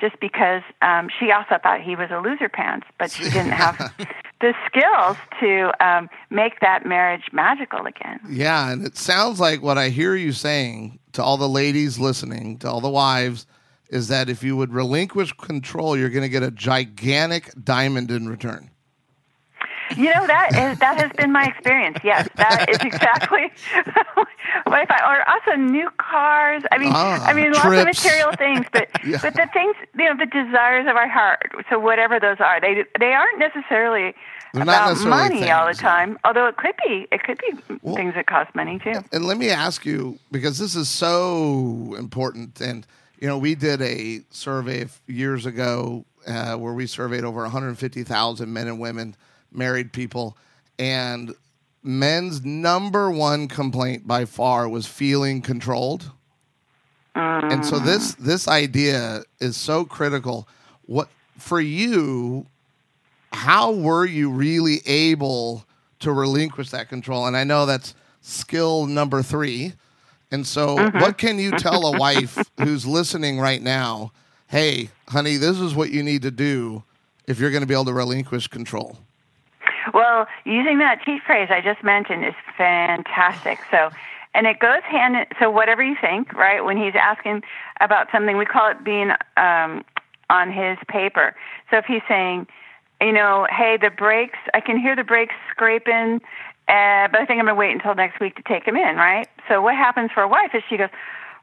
[0.00, 3.76] just because um, she also thought he was a loser pants, but she didn't have
[4.40, 8.20] the skills to um, make that marriage magical again.
[8.28, 12.58] Yeah, and it sounds like what I hear you saying to all the ladies listening,
[12.58, 13.46] to all the wives,
[13.90, 18.28] is that if you would relinquish control, you're going to get a gigantic diamond in
[18.28, 18.70] return.
[19.96, 21.98] You know that is that has been my experience.
[22.04, 23.50] Yes, that is exactly
[24.64, 26.62] what if I or also new cars.
[26.70, 27.64] I mean, ah, I mean, trips.
[27.64, 29.18] lots of material things, but yeah.
[29.22, 31.52] but the things you know, the desires of our heart.
[31.70, 34.14] So whatever those are, they they aren't necessarily
[34.52, 36.18] They're about necessarily money things, all the time.
[36.24, 39.02] Although it could be, it could be well, things that cost money too.
[39.12, 42.60] And let me ask you because this is so important.
[42.60, 42.86] And
[43.20, 48.68] you know, we did a survey years ago uh, where we surveyed over 150,000 men
[48.68, 49.16] and women
[49.52, 50.36] married people,
[50.78, 51.34] and
[51.82, 56.10] men's number one complaint by far was feeling controlled.
[57.14, 60.48] And so this this idea is so critical.
[60.86, 62.46] What for you?
[63.32, 65.64] How were you really able
[66.00, 67.26] to relinquish that control?
[67.26, 69.72] And I know that's skill number three.
[70.30, 70.98] And so, mm-hmm.
[70.98, 74.12] what can you tell a wife who's listening right now?
[74.46, 76.84] Hey, honey, this is what you need to do
[77.26, 78.98] if you're going to be able to relinquish control.
[79.94, 83.58] Well, using that cheat phrase I just mentioned is fantastic.
[83.70, 83.90] So,
[84.34, 86.64] and it goes hand in, so whatever you think, right?
[86.64, 87.42] When he's asking
[87.80, 89.84] about something, we call it being um,
[90.30, 91.34] on his paper.
[91.70, 92.46] So if he's saying,
[93.00, 96.20] you know, hey, the brakes, I can hear the brakes scraping,
[96.68, 98.96] uh, but I think I'm going to wait until next week to take him in,
[98.96, 99.28] right?
[99.48, 100.90] So what happens for a wife is she goes,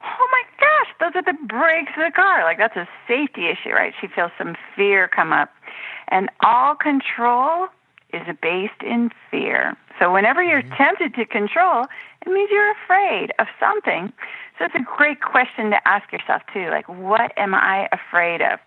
[0.03, 2.43] oh my gosh, those are the brakes of the car.
[2.43, 3.93] Like that's a safety issue, right?
[3.99, 5.49] She feels some fear come up.
[6.09, 7.67] And all control
[8.15, 9.75] is based in fear.
[9.99, 10.75] So whenever you're mm-hmm.
[10.75, 11.85] tempted to control,
[12.25, 14.11] it means you're afraid of something.
[14.57, 18.59] So it's a great question to ask yourself too, like what am I afraid of?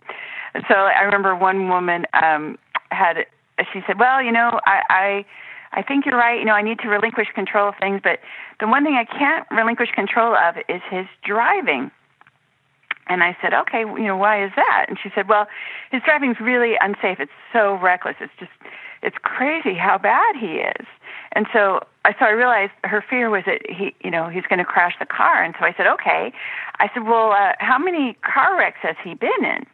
[0.69, 2.59] So I remember one woman um,
[2.91, 3.27] had
[3.73, 5.27] she said, "Well, you know, I, I
[5.73, 6.39] I think you're right.
[6.39, 8.21] You know, I need to relinquish control of things, but
[8.61, 11.91] the one thing I can't relinquish control of is his driving."
[13.09, 15.47] And I said, "Okay, you know, why is that?" And she said, "Well,
[15.91, 17.21] his driving's really unsafe.
[17.21, 18.17] It's so reckless.
[18.21, 18.53] It's just
[19.03, 20.87] it's crazy how bad he is."
[21.33, 24.59] And so, I so I realized her fear was that he, you know, he's going
[24.59, 25.43] to crash the car.
[25.43, 26.33] And so I said, okay.
[26.79, 29.67] I said, well, uh, how many car wrecks has he been in?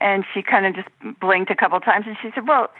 [0.00, 0.88] And she kind of just
[1.20, 2.70] blinked a couple times, and she said, well,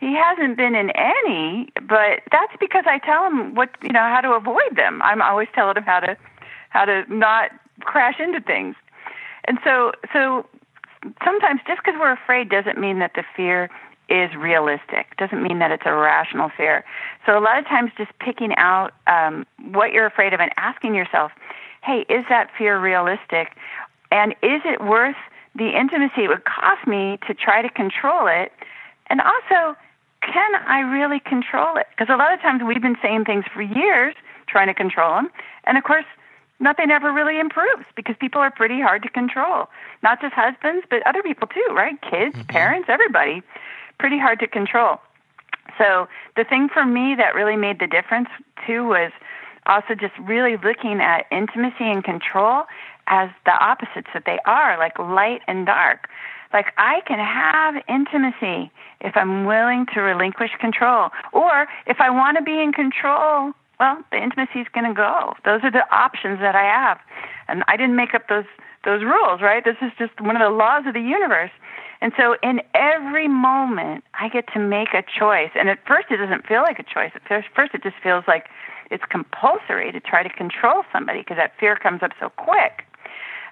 [0.00, 4.20] he hasn't been in any, but that's because I tell him what, you know, how
[4.20, 5.00] to avoid them.
[5.02, 6.16] I'm always telling him how to,
[6.70, 8.74] how to not crash into things.
[9.44, 10.46] And so, so
[11.24, 13.70] sometimes just because we're afraid doesn't mean that the fear
[14.08, 15.16] is realistic.
[15.16, 16.84] Doesn't mean that it's a rational fear.
[17.26, 20.94] So a lot of times, just picking out um, what you're afraid of and asking
[20.94, 21.32] yourself,
[21.82, 23.56] "Hey, is that fear realistic?
[24.10, 25.16] And is it worth
[25.54, 28.52] the intimacy it would cost me to try to control it?
[29.08, 29.76] And also,
[30.20, 31.86] can I really control it?
[31.90, 34.14] Because a lot of times we've been saying things for years,
[34.46, 35.30] trying to control them,
[35.64, 36.06] and of course."
[36.60, 39.68] Nothing ever really improves because people are pretty hard to control.
[40.04, 42.00] Not just husbands, but other people too, right?
[42.00, 42.46] Kids, mm-hmm.
[42.46, 43.42] parents, everybody
[43.98, 44.98] pretty hard to control.
[45.78, 48.28] So the thing for me that really made the difference
[48.66, 49.12] too was
[49.66, 52.64] also just really looking at intimacy and control
[53.06, 56.08] as the opposites that they are, like light and dark.
[56.52, 61.10] Like I can have intimacy if I'm willing to relinquish control.
[61.32, 65.34] Or if I want to be in control, well, the intimacy is going to go.
[65.44, 66.98] Those are the options that I have.
[67.48, 68.46] And I didn't make up those
[68.84, 69.64] those rules, right?
[69.64, 71.50] This is just one of the laws of the universe.
[72.02, 75.50] And so in every moment, I get to make a choice.
[75.54, 77.12] And at first, it doesn't feel like a choice.
[77.14, 78.46] At first, it just feels like
[78.90, 82.84] it's compulsory to try to control somebody because that fear comes up so quick.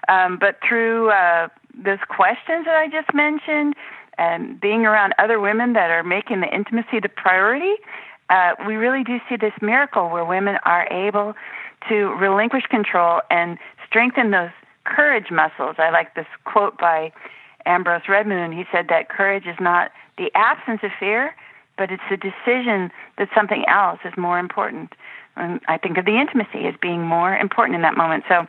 [0.07, 3.73] Um, but through uh, those questions that I just mentioned
[4.17, 7.73] and being around other women that are making the intimacy the priority,
[8.29, 11.33] uh, we really do see this miracle where women are able
[11.89, 13.57] to relinquish control and
[13.93, 14.49] strengthen those
[14.85, 15.75] courage muscles.
[15.77, 17.11] I like this quote by
[17.67, 21.35] Ambrose Redmoon, he said that courage is not the absence of fear,
[21.77, 24.93] but it's the decision that something else is more important.
[25.35, 28.23] And I think of the intimacy as being more important in that moment.
[28.27, 28.47] So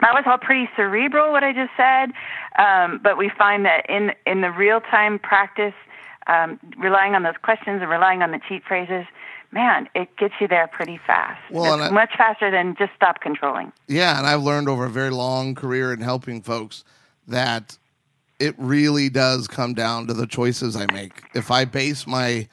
[0.00, 2.10] that was all pretty cerebral, what I just said.
[2.58, 5.74] Um, but we find that in in the real time practice,
[6.26, 9.04] um, relying on those questions and relying on the cheat phrases,
[9.52, 11.40] man, it gets you there pretty fast.
[11.50, 13.72] Well, I, much faster than just stop controlling.
[13.88, 16.84] Yeah, and I've learned over a very long career in helping folks
[17.26, 17.78] that
[18.38, 21.22] it really does come down to the choices I make.
[21.34, 22.48] If I base my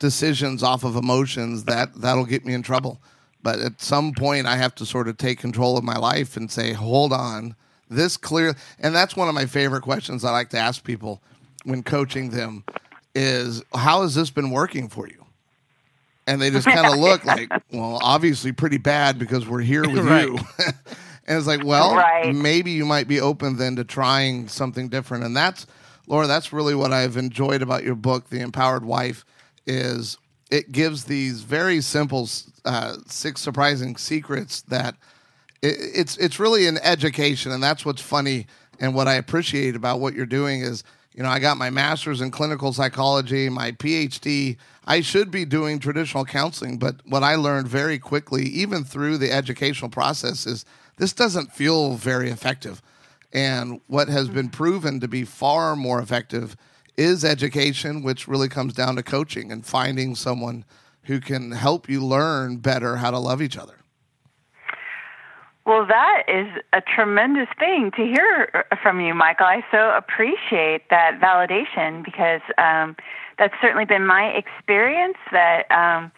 [0.00, 3.00] decisions off of emotions, that that'll get me in trouble.
[3.42, 6.50] But at some point, I have to sort of take control of my life and
[6.50, 7.56] say, "Hold on,
[7.88, 11.20] this clear." And that's one of my favorite questions I like to ask people
[11.64, 12.64] when coaching them
[13.14, 15.21] is, "How has this been working for you?"
[16.26, 20.04] And they just kind of look like, "Well, obviously pretty bad because we're here with
[20.06, 20.38] you."
[21.26, 22.34] And it's like, well, right.
[22.34, 25.24] maybe you might be open then to trying something different.
[25.24, 25.66] And that's,
[26.06, 29.24] Laura, that's really what I've enjoyed about your book, The Empowered Wife,
[29.66, 30.18] is
[30.50, 32.28] it gives these very simple
[32.64, 34.96] uh, six surprising secrets that
[35.62, 38.46] it, it's it's really an education, and that's what's funny
[38.80, 40.82] and what I appreciate about what you're doing is
[41.14, 44.56] you know I got my master's in clinical psychology, my PhD.
[44.86, 49.30] I should be doing traditional counseling, but what I learned very quickly, even through the
[49.30, 50.64] educational process, is
[50.96, 52.82] this doesn't feel very effective.
[53.32, 56.56] And what has been proven to be far more effective
[56.96, 60.64] is education, which really comes down to coaching and finding someone
[61.04, 63.81] who can help you learn better how to love each other.
[65.64, 69.46] Well, that is a tremendous thing to hear from you, Michael.
[69.46, 72.96] I so appreciate that validation because um,
[73.38, 75.18] that's certainly been my experience.
[75.30, 76.10] That um,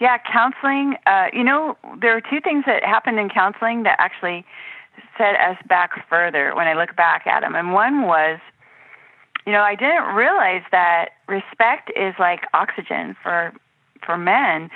[0.00, 0.96] yeah, counseling.
[1.06, 4.46] Uh, you know, there are two things that happened in counseling that actually
[5.18, 7.54] set us back further when I look back at them.
[7.54, 8.38] And one was,
[9.46, 13.52] you know, I didn't realize that respect is like oxygen for
[14.04, 14.70] for men,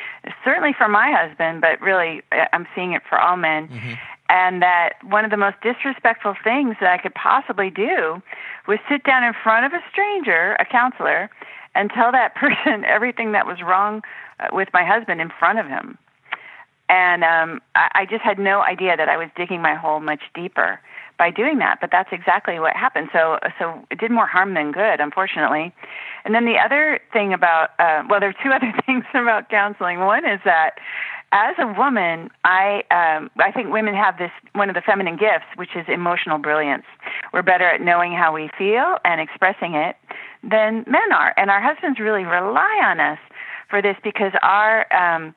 [0.44, 3.68] certainly for my husband, but really uh, I'm seeing it for all men.
[3.68, 3.94] Mm-hmm.
[4.30, 8.22] And that one of the most disrespectful things that I could possibly do
[8.68, 11.28] was sit down in front of a stranger, a counselor,
[11.74, 14.02] and tell that person everything that was wrong
[14.38, 15.98] uh, with my husband in front of him.
[16.88, 20.22] And um, I, I just had no idea that I was digging my hole much
[20.32, 20.80] deeper
[21.18, 21.78] by doing that.
[21.80, 23.08] But that's exactly what happened.
[23.12, 25.74] So, so it did more harm than good, unfortunately.
[26.24, 29.98] And then the other thing about, uh, well, there are two other things about counseling.
[29.98, 30.78] One is that
[31.32, 35.46] as a woman, I um, I think women have this one of the feminine gifts,
[35.56, 36.84] which is emotional brilliance.
[37.32, 39.96] We're better at knowing how we feel and expressing it
[40.42, 41.32] than men are.
[41.36, 43.18] And our husbands really rely on us
[43.68, 45.34] for this because our um,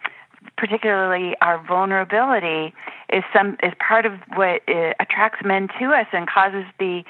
[0.58, 2.74] particularly our vulnerability
[3.12, 7.04] is some is part of what uh, attracts men to us and causes the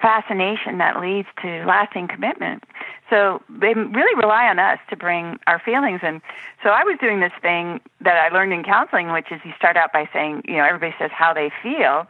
[0.00, 2.64] fascination that leads to lasting commitment.
[3.10, 6.00] So they really rely on us to bring our feelings.
[6.02, 6.20] And
[6.62, 9.76] so I was doing this thing that I learned in counseling, which is you start
[9.76, 12.06] out by saying, you know, everybody says how they feel.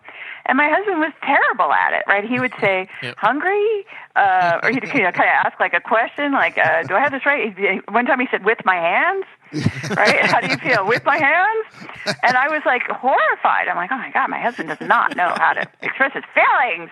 [0.46, 2.24] And my husband was terrible at it, right?
[2.24, 3.14] He would say, yep.
[3.16, 3.86] hungry,
[4.16, 7.00] uh, or he'd you know, kind of ask like a question, like, uh, do I
[7.00, 7.54] have this right?
[7.92, 9.24] One time he said, with my hands,
[9.96, 10.26] right?
[10.26, 10.86] how do you feel?
[10.86, 11.88] With my hands?
[12.22, 13.68] And I was like horrified.
[13.68, 16.90] I'm like, oh my God, my husband does not know how to express his feelings.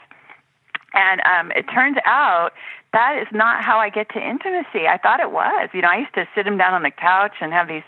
[0.96, 2.52] And um, it turns out
[2.92, 4.88] that is not how I get to intimacy.
[4.88, 5.68] I thought it was.
[5.74, 7.84] You know, I used to sit him down on the couch and have these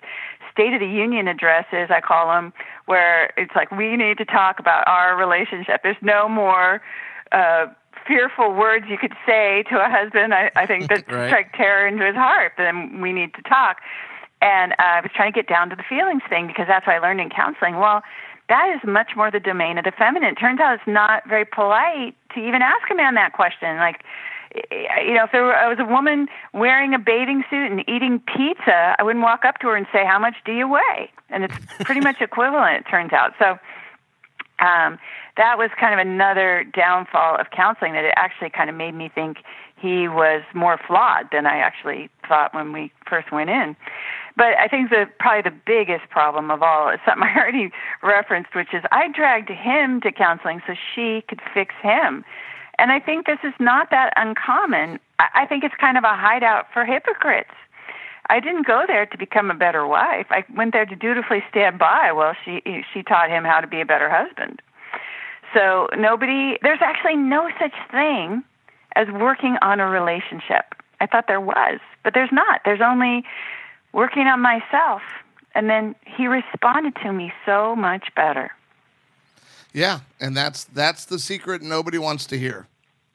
[0.52, 2.52] State of the Union addresses, I call them,
[2.86, 5.82] where it's like, we need to talk about our relationship.
[5.82, 6.82] There's no more.
[7.30, 7.66] Uh,
[8.06, 11.28] fearful words you could say to a husband, I, I think that right.
[11.28, 12.52] strike terror into his heart.
[12.56, 13.78] Then we need to talk.
[14.40, 16.96] And uh, I was trying to get down to the feelings thing because that's what
[16.96, 17.76] I learned in counseling.
[17.76, 18.02] Well,
[18.48, 20.30] that is much more the domain of the feminine.
[20.30, 23.76] It turns out it's not very polite to even ask a man that question.
[23.76, 24.02] Like,
[24.70, 28.20] you know, if there were, I was a woman wearing a bathing suit and eating
[28.20, 31.44] pizza, I wouldn't walk up to her and say, "How much do you weigh?" And
[31.44, 33.34] it's pretty much equivalent, it turns out.
[33.38, 33.58] So
[34.64, 34.98] um,
[35.36, 37.92] that was kind of another downfall of counseling.
[37.92, 39.38] That it actually kind of made me think
[39.76, 43.76] he was more flawed than I actually thought when we first went in.
[44.38, 47.70] But I think the probably the biggest problem of all is something I already
[48.04, 52.24] referenced, which is I dragged him to counseling so she could fix him.
[52.78, 55.00] And I think this is not that uncommon.
[55.18, 57.50] I think it's kind of a hideout for hypocrites.
[58.30, 60.26] I didn't go there to become a better wife.
[60.30, 62.62] I went there to dutifully stand by while she
[62.94, 64.62] she taught him how to be a better husband.
[65.52, 68.44] So nobody there's actually no such thing
[68.94, 70.76] as working on a relationship.
[71.00, 72.60] I thought there was, but there's not.
[72.64, 73.24] There's only
[73.92, 75.02] working on myself.
[75.54, 78.50] And then he responded to me so much better.
[79.72, 82.66] Yeah, and that's that's the secret nobody wants to hear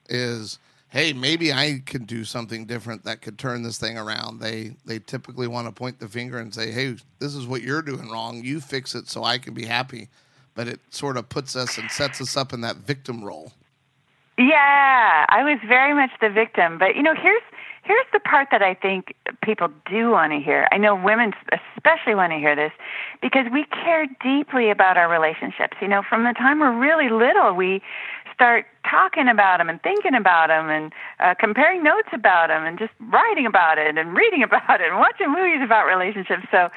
[0.09, 0.59] is
[0.93, 4.39] hey, maybe I can do something different that could turn this thing around.
[4.39, 7.82] They they typically want to point the finger and say, "Hey, this is what you're
[7.82, 8.43] doing wrong.
[8.43, 10.09] You fix it so I can be happy."
[10.55, 13.53] But it sort of puts us and sets us up in that victim role.
[14.38, 16.78] Yeah, I was very much the victim.
[16.78, 17.41] But you know, here's
[17.84, 19.13] here's the part that I think
[19.43, 20.67] people do want to hear.
[20.71, 21.34] I know women
[21.75, 22.71] especially want to hear this
[23.21, 25.77] because we care deeply about our relationships.
[25.81, 27.81] You know, from the time we're really little, we
[28.34, 32.79] start talking about them and thinking about them and uh, comparing notes about them and
[32.79, 36.43] just writing about it and reading about it and watching movies about relationships.
[36.51, 36.69] So,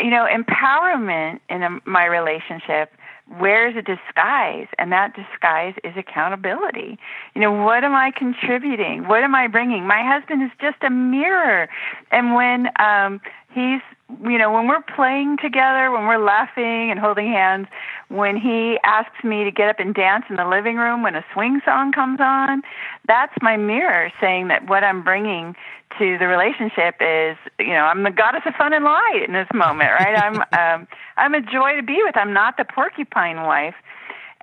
[0.00, 2.92] you know, empowerment in a, my relationship
[3.40, 6.98] wears a disguise, and that disguise is accountability.
[7.34, 9.06] You know, what am I contributing?
[9.06, 9.86] What am I bringing?
[9.86, 11.68] My husband is just a mirror,
[12.10, 13.20] and when um,
[13.52, 13.80] he's
[14.24, 17.66] you know, when we're playing together, when we're laughing and holding hands,
[18.08, 21.24] when he asks me to get up and dance in the living room when a
[21.34, 22.62] swing song comes on,
[23.06, 25.54] that's my mirror saying that what I'm bringing
[25.98, 29.48] to the relationship is, you know, I'm the goddess of fun and light in this
[29.52, 30.16] moment, right?
[30.16, 30.88] I'm um,
[31.18, 32.16] I'm a joy to be with.
[32.16, 33.74] I'm not the porcupine wife.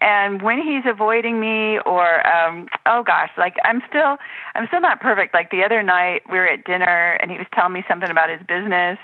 [0.01, 4.17] And when he's avoiding me, or um, oh gosh, like I'm still
[4.53, 5.33] I'm still not perfect.
[5.33, 8.29] Like the other night, we were at dinner, and he was telling me something about
[8.29, 8.99] his business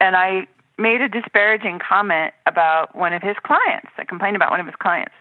[0.00, 0.46] and I
[0.78, 3.90] made a disparaging comment about one of his clients.
[3.98, 5.14] I complained about one of his clients,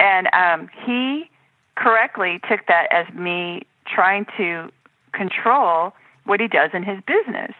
[0.00, 1.30] and um, he
[1.76, 4.70] correctly took that as me trying to
[5.12, 5.92] control
[6.24, 7.52] what he does in his business,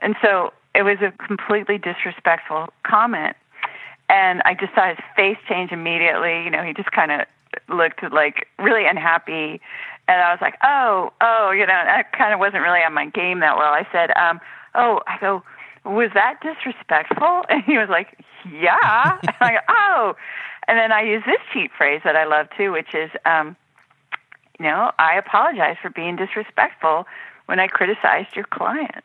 [0.00, 3.36] and so it was a completely disrespectful comment.
[4.10, 6.44] And I just saw his face change immediately.
[6.44, 7.20] You know, he just kind of
[7.68, 9.60] looked like really unhappy.
[10.06, 13.06] And I was like, oh, oh, you know, I kind of wasn't really on my
[13.06, 13.72] game that well.
[13.72, 14.40] I said, um,
[14.74, 15.42] oh, I go,
[15.84, 17.44] was that disrespectful?
[17.48, 18.18] And he was like,
[18.50, 19.18] yeah.
[19.22, 20.16] and I go, oh.
[20.66, 23.56] And then I use this cheap phrase that I love too, which is, um,
[24.58, 27.06] you know, I apologize for being disrespectful
[27.46, 29.04] when I criticized your client.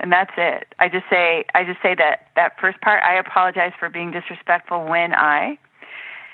[0.00, 0.74] And that's it.
[0.78, 3.02] I just say I just say that that first part.
[3.02, 5.58] I apologize for being disrespectful when I.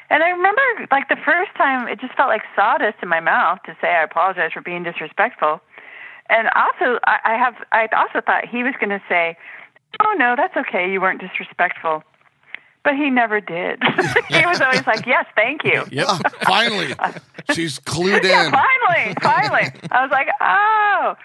[0.09, 3.59] And I remember, like the first time, it just felt like sawdust in my mouth
[3.67, 5.61] to say I apologize for being disrespectful.
[6.29, 9.37] And also, I, I have I also thought he was going to say,
[10.05, 10.91] "Oh no, that's okay.
[10.91, 12.03] You weren't disrespectful."
[12.85, 13.83] But he never did.
[14.29, 16.07] he was always like, "Yes, thank you." Yep.
[16.09, 16.95] Oh, finally,
[17.53, 18.31] she's clued in.
[18.31, 19.71] Yeah, finally, finally.
[19.91, 21.17] I was like, "Oh."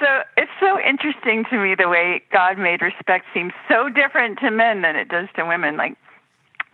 [0.00, 0.06] So
[0.36, 4.82] it's so interesting to me the way God made respect seem so different to men
[4.82, 5.76] than it does to women.
[5.76, 5.96] Like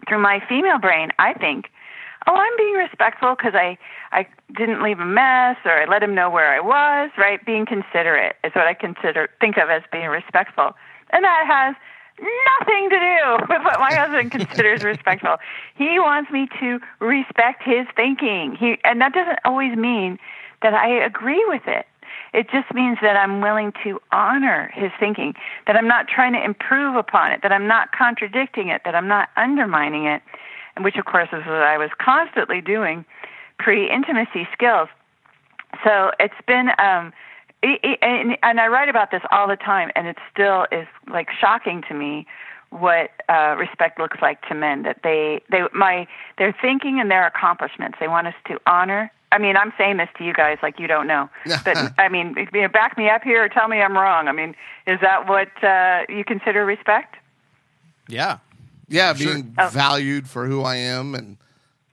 [0.09, 1.71] through my female brain, I think
[2.27, 3.79] oh, I'm being respectful because I
[4.13, 7.11] I didn't leave a mess or I let him know where I was.
[7.19, 10.75] Right, being considerate is what I consider think of as being respectful,
[11.11, 11.77] and that has
[12.61, 15.37] nothing to do with what my husband considers respectful.
[15.77, 18.57] He wants me to respect his thinking.
[18.59, 20.19] He and that doesn't always mean
[20.63, 21.87] that I agree with it.
[22.33, 25.35] It just means that I'm willing to honor his thinking,
[25.67, 29.07] that I'm not trying to improve upon it, that I'm not contradicting it, that I'm
[29.07, 30.21] not undermining it,
[30.81, 33.05] which of course is what I was constantly doing
[33.59, 34.89] pre-intimacy skills.
[35.85, 37.13] So it's been um
[38.03, 41.83] and, and I write about this all the time, and it still is like shocking
[41.89, 42.27] to me
[42.71, 44.83] what uh, respect looks like to men.
[44.83, 46.07] That they they my
[46.39, 47.99] their thinking and their accomplishments.
[48.01, 49.11] They want us to honor.
[49.33, 51.29] I mean, I'm saying this to you guys like you don't know,
[51.65, 54.29] but I mean, you know, back me up here or tell me I'm wrong.
[54.29, 54.55] I mean,
[54.87, 57.17] is that what uh, you consider respect?
[58.09, 58.39] Yeah,
[58.89, 59.71] yeah, being sure.
[59.71, 61.37] valued for who I am and.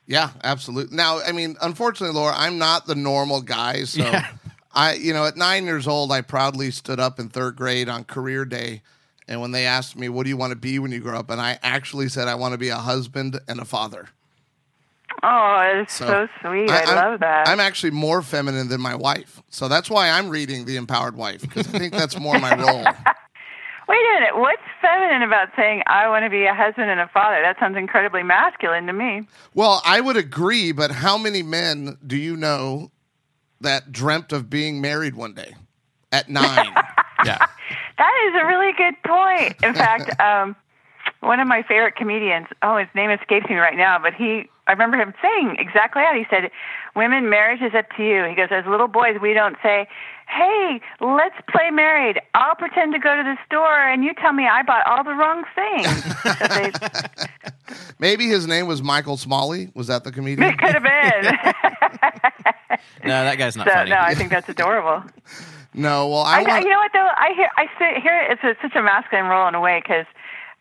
[0.07, 0.97] Yeah, absolutely.
[0.97, 4.27] Now, I mean, unfortunately, Laura, I'm not the normal guy, so yeah.
[4.73, 8.03] I, you know, at nine years old, I proudly stood up in third grade on
[8.03, 8.81] career day.
[9.27, 11.29] And when they asked me, what do you want to be when you grow up?
[11.29, 14.09] And I actually said, I want to be a husband and a father.
[15.23, 16.69] Oh, it's so, so sweet.
[16.69, 17.47] I, I love that.
[17.47, 19.41] I'm actually more feminine than my wife.
[19.49, 22.85] So that's why I'm reading The Empowered Wife, because I think that's more my role.
[23.87, 24.37] Wait a minute.
[24.37, 27.41] What's feminine about saying I want to be a husband and a father?
[27.41, 29.27] That sounds incredibly masculine to me.
[29.53, 32.91] Well, I would agree, but how many men do you know
[33.61, 35.55] that dreamt of being married one day
[36.11, 36.73] at nine.
[37.25, 37.47] yeah.
[37.97, 39.55] That is a really good point.
[39.63, 40.55] In fact, um,
[41.21, 44.71] one of my favorite comedians, oh, his name escapes me right now, but he, I
[44.73, 46.15] remember him saying exactly that.
[46.15, 46.51] He said,
[46.95, 48.25] Women, marriage is up to you.
[48.25, 49.87] He goes, As little boys, we don't say,
[50.27, 52.21] Hey, let's play married.
[52.33, 55.13] I'll pretend to go to the store and you tell me I bought all the
[55.13, 55.87] wrong things.
[57.99, 59.69] Maybe his name was Michael Smalley.
[59.73, 60.49] Was that the comedian?
[60.49, 61.37] It could have been.
[63.09, 63.89] no, that guy's not so, funny.
[63.89, 65.03] No, I think that's adorable.
[65.73, 66.63] no, well, I, I want...
[66.63, 67.09] you know what though?
[67.17, 70.05] I hear I hear it's a, such a masculine role in a way because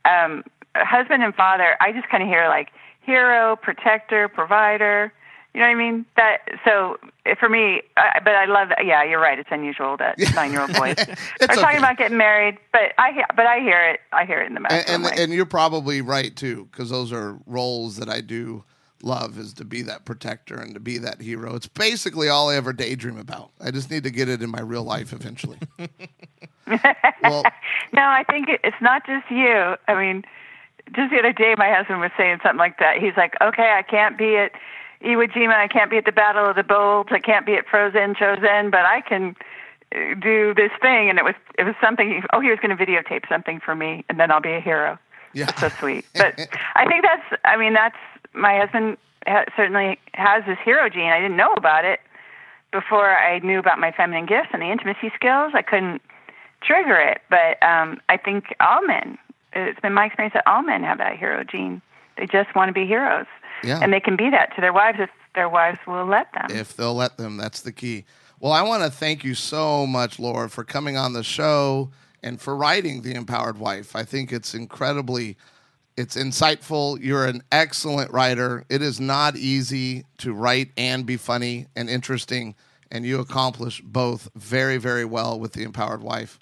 [0.04, 0.42] um,
[0.74, 1.76] husband and father.
[1.80, 2.68] I just kind of hear like
[3.00, 5.12] hero, protector, provider.
[5.54, 6.06] You know what I mean?
[6.16, 8.68] That so eh, for me, I, but I love.
[8.84, 9.38] Yeah, you're right.
[9.38, 11.54] It's unusual that nine year old boys are okay.
[11.54, 12.58] talking about getting married.
[12.72, 14.00] But I but I hear it.
[14.12, 17.12] I hear it in the masculine and, and, and you're probably right too, because those
[17.12, 18.62] are roles that I do
[19.02, 21.54] love is to be that protector and to be that hero.
[21.54, 23.50] It's basically all I ever daydream about.
[23.60, 25.58] I just need to get it in my real life eventually.
[27.22, 27.44] well,
[27.92, 29.76] no, I think it's not just you.
[29.88, 30.24] I mean,
[30.94, 32.98] just the other day, my husband was saying something like that.
[32.98, 34.52] He's like, "Okay, I can't be at
[35.02, 35.54] Iwo Jima.
[35.54, 37.08] I can't be at the Battle of the Bulge.
[37.10, 39.36] I can't be at Frozen Chosin, but I can."
[39.92, 42.76] Uh, do this thing and it was it was something oh he was going to
[42.80, 45.00] videotape something for me and then I'll be a hero
[45.32, 45.46] yeah.
[45.46, 46.04] That's so sweet.
[46.14, 46.38] But
[46.74, 47.96] I think that's, I mean, that's
[48.32, 51.10] my husband ha- certainly has this hero gene.
[51.10, 52.00] I didn't know about it
[52.72, 55.52] before I knew about my feminine gifts and the intimacy skills.
[55.54, 56.02] I couldn't
[56.62, 59.18] trigger it, but um, I think all men.
[59.52, 61.82] It's been my experience that all men have that hero gene.
[62.16, 63.26] They just want to be heroes,
[63.64, 63.80] yeah.
[63.82, 66.46] and they can be that to their wives if their wives will let them.
[66.50, 68.04] If they'll let them, that's the key.
[68.40, 71.90] Well, I want to thank you so much, Laura, for coming on the show
[72.22, 73.96] and for writing The Empowered Wife.
[73.96, 75.36] I think it's incredibly
[75.96, 76.98] it's insightful.
[77.02, 78.64] You're an excellent writer.
[78.70, 82.54] It is not easy to write and be funny and interesting,
[82.90, 86.38] and you accomplish both very, very well with The Empowered Wife.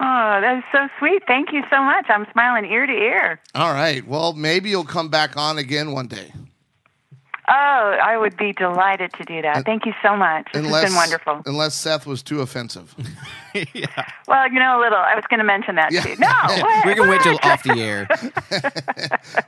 [0.00, 1.22] Oh, that is so sweet.
[1.26, 2.06] Thank you so much.
[2.08, 3.40] I'm smiling ear to ear.
[3.54, 4.06] All right.
[4.06, 6.32] Well, maybe you'll come back on again one day.
[7.48, 9.64] Oh, I would be delighted to do that.
[9.64, 10.46] Thank you so much.
[10.52, 11.42] This unless, has been wonderful.
[11.44, 12.94] Unless Seth was too offensive.
[13.74, 13.86] yeah.
[14.28, 14.98] Well, you know, a little.
[14.98, 16.02] I was going to mention that yeah.
[16.02, 16.16] too.
[16.18, 18.08] No, we're going to wait till off the air.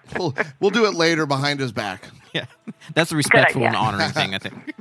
[0.18, 2.04] we'll, we'll do it later behind his back.
[2.32, 2.46] Yeah,
[2.94, 4.74] that's a respectful and honoring thing, I think.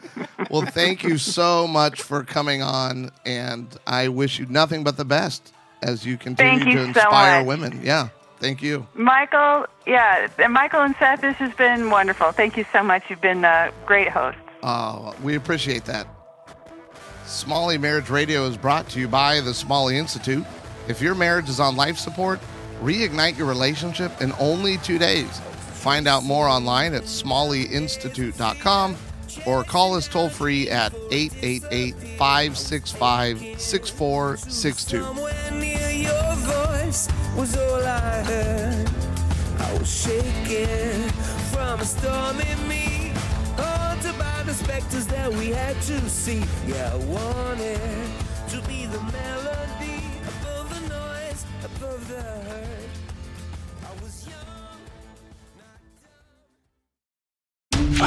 [0.49, 5.05] well, thank you so much for coming on, and I wish you nothing but the
[5.05, 5.53] best
[5.84, 7.82] as you continue you to inspire so women.
[7.84, 8.09] Yeah.
[8.44, 8.86] Thank you.
[8.94, 12.34] Michael, yeah, and Michael and Seth, this has been wonderful.
[12.34, 13.04] Thank you so much.
[13.10, 14.38] You've been a great host.
[14.62, 16.06] Oh, uh, we appreciate that.
[17.26, 20.44] Smalley Marriage Radio is brought to you by the Smalley Institute.
[20.89, 22.41] If your marriage is on life support,
[22.82, 25.39] reignite your relationship in only two days.
[25.39, 28.98] Find out more online at smalleyinstitute.com
[29.46, 35.43] or call us toll free at 888 565 6462
[37.36, 38.89] was all I heard.
[39.58, 41.10] I was shaking
[41.52, 43.12] from a storm in me.
[43.58, 46.44] Haunted by the specters that we had to see.
[46.68, 47.80] Yeah, I wanted
[48.50, 49.43] to be the melody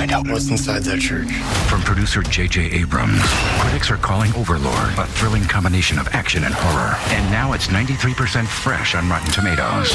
[0.07, 1.31] find out what's inside that church.
[1.69, 2.71] From producer J.J.
[2.73, 3.23] Abrams,
[3.61, 6.97] critics are calling Overlord a thrilling combination of action and horror.
[7.17, 9.93] And now it's 93% fresh on Rotten Tomatoes.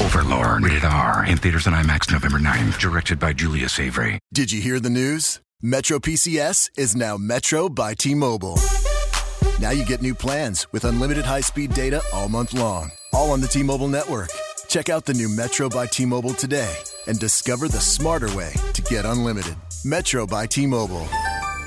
[0.00, 4.18] Overlord, rated R, in theaters and IMAX November 9th, directed by Julius Avery.
[4.32, 5.40] Did you hear the news?
[5.60, 8.58] Metro PCS is now Metro by T Mobile.
[9.60, 13.40] Now you get new plans with unlimited high speed data all month long, all on
[13.40, 14.28] the T Mobile network.
[14.72, 16.74] Check out the new Metro by T Mobile today
[17.06, 19.54] and discover the smarter way to get unlimited.
[19.84, 21.06] Metro by T Mobile.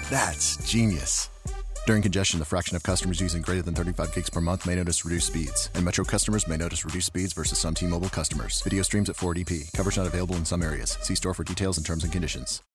[0.09, 1.29] That's genius.
[1.85, 5.05] During congestion, the fraction of customers using greater than 35 gigs per month may notice
[5.05, 8.63] reduced speeds, and Metro customers may notice reduced speeds versus some T Mobile customers.
[8.63, 9.71] Video streams at 480p.
[9.73, 10.97] Coverage not available in some areas.
[11.03, 12.63] See store for details and terms and conditions.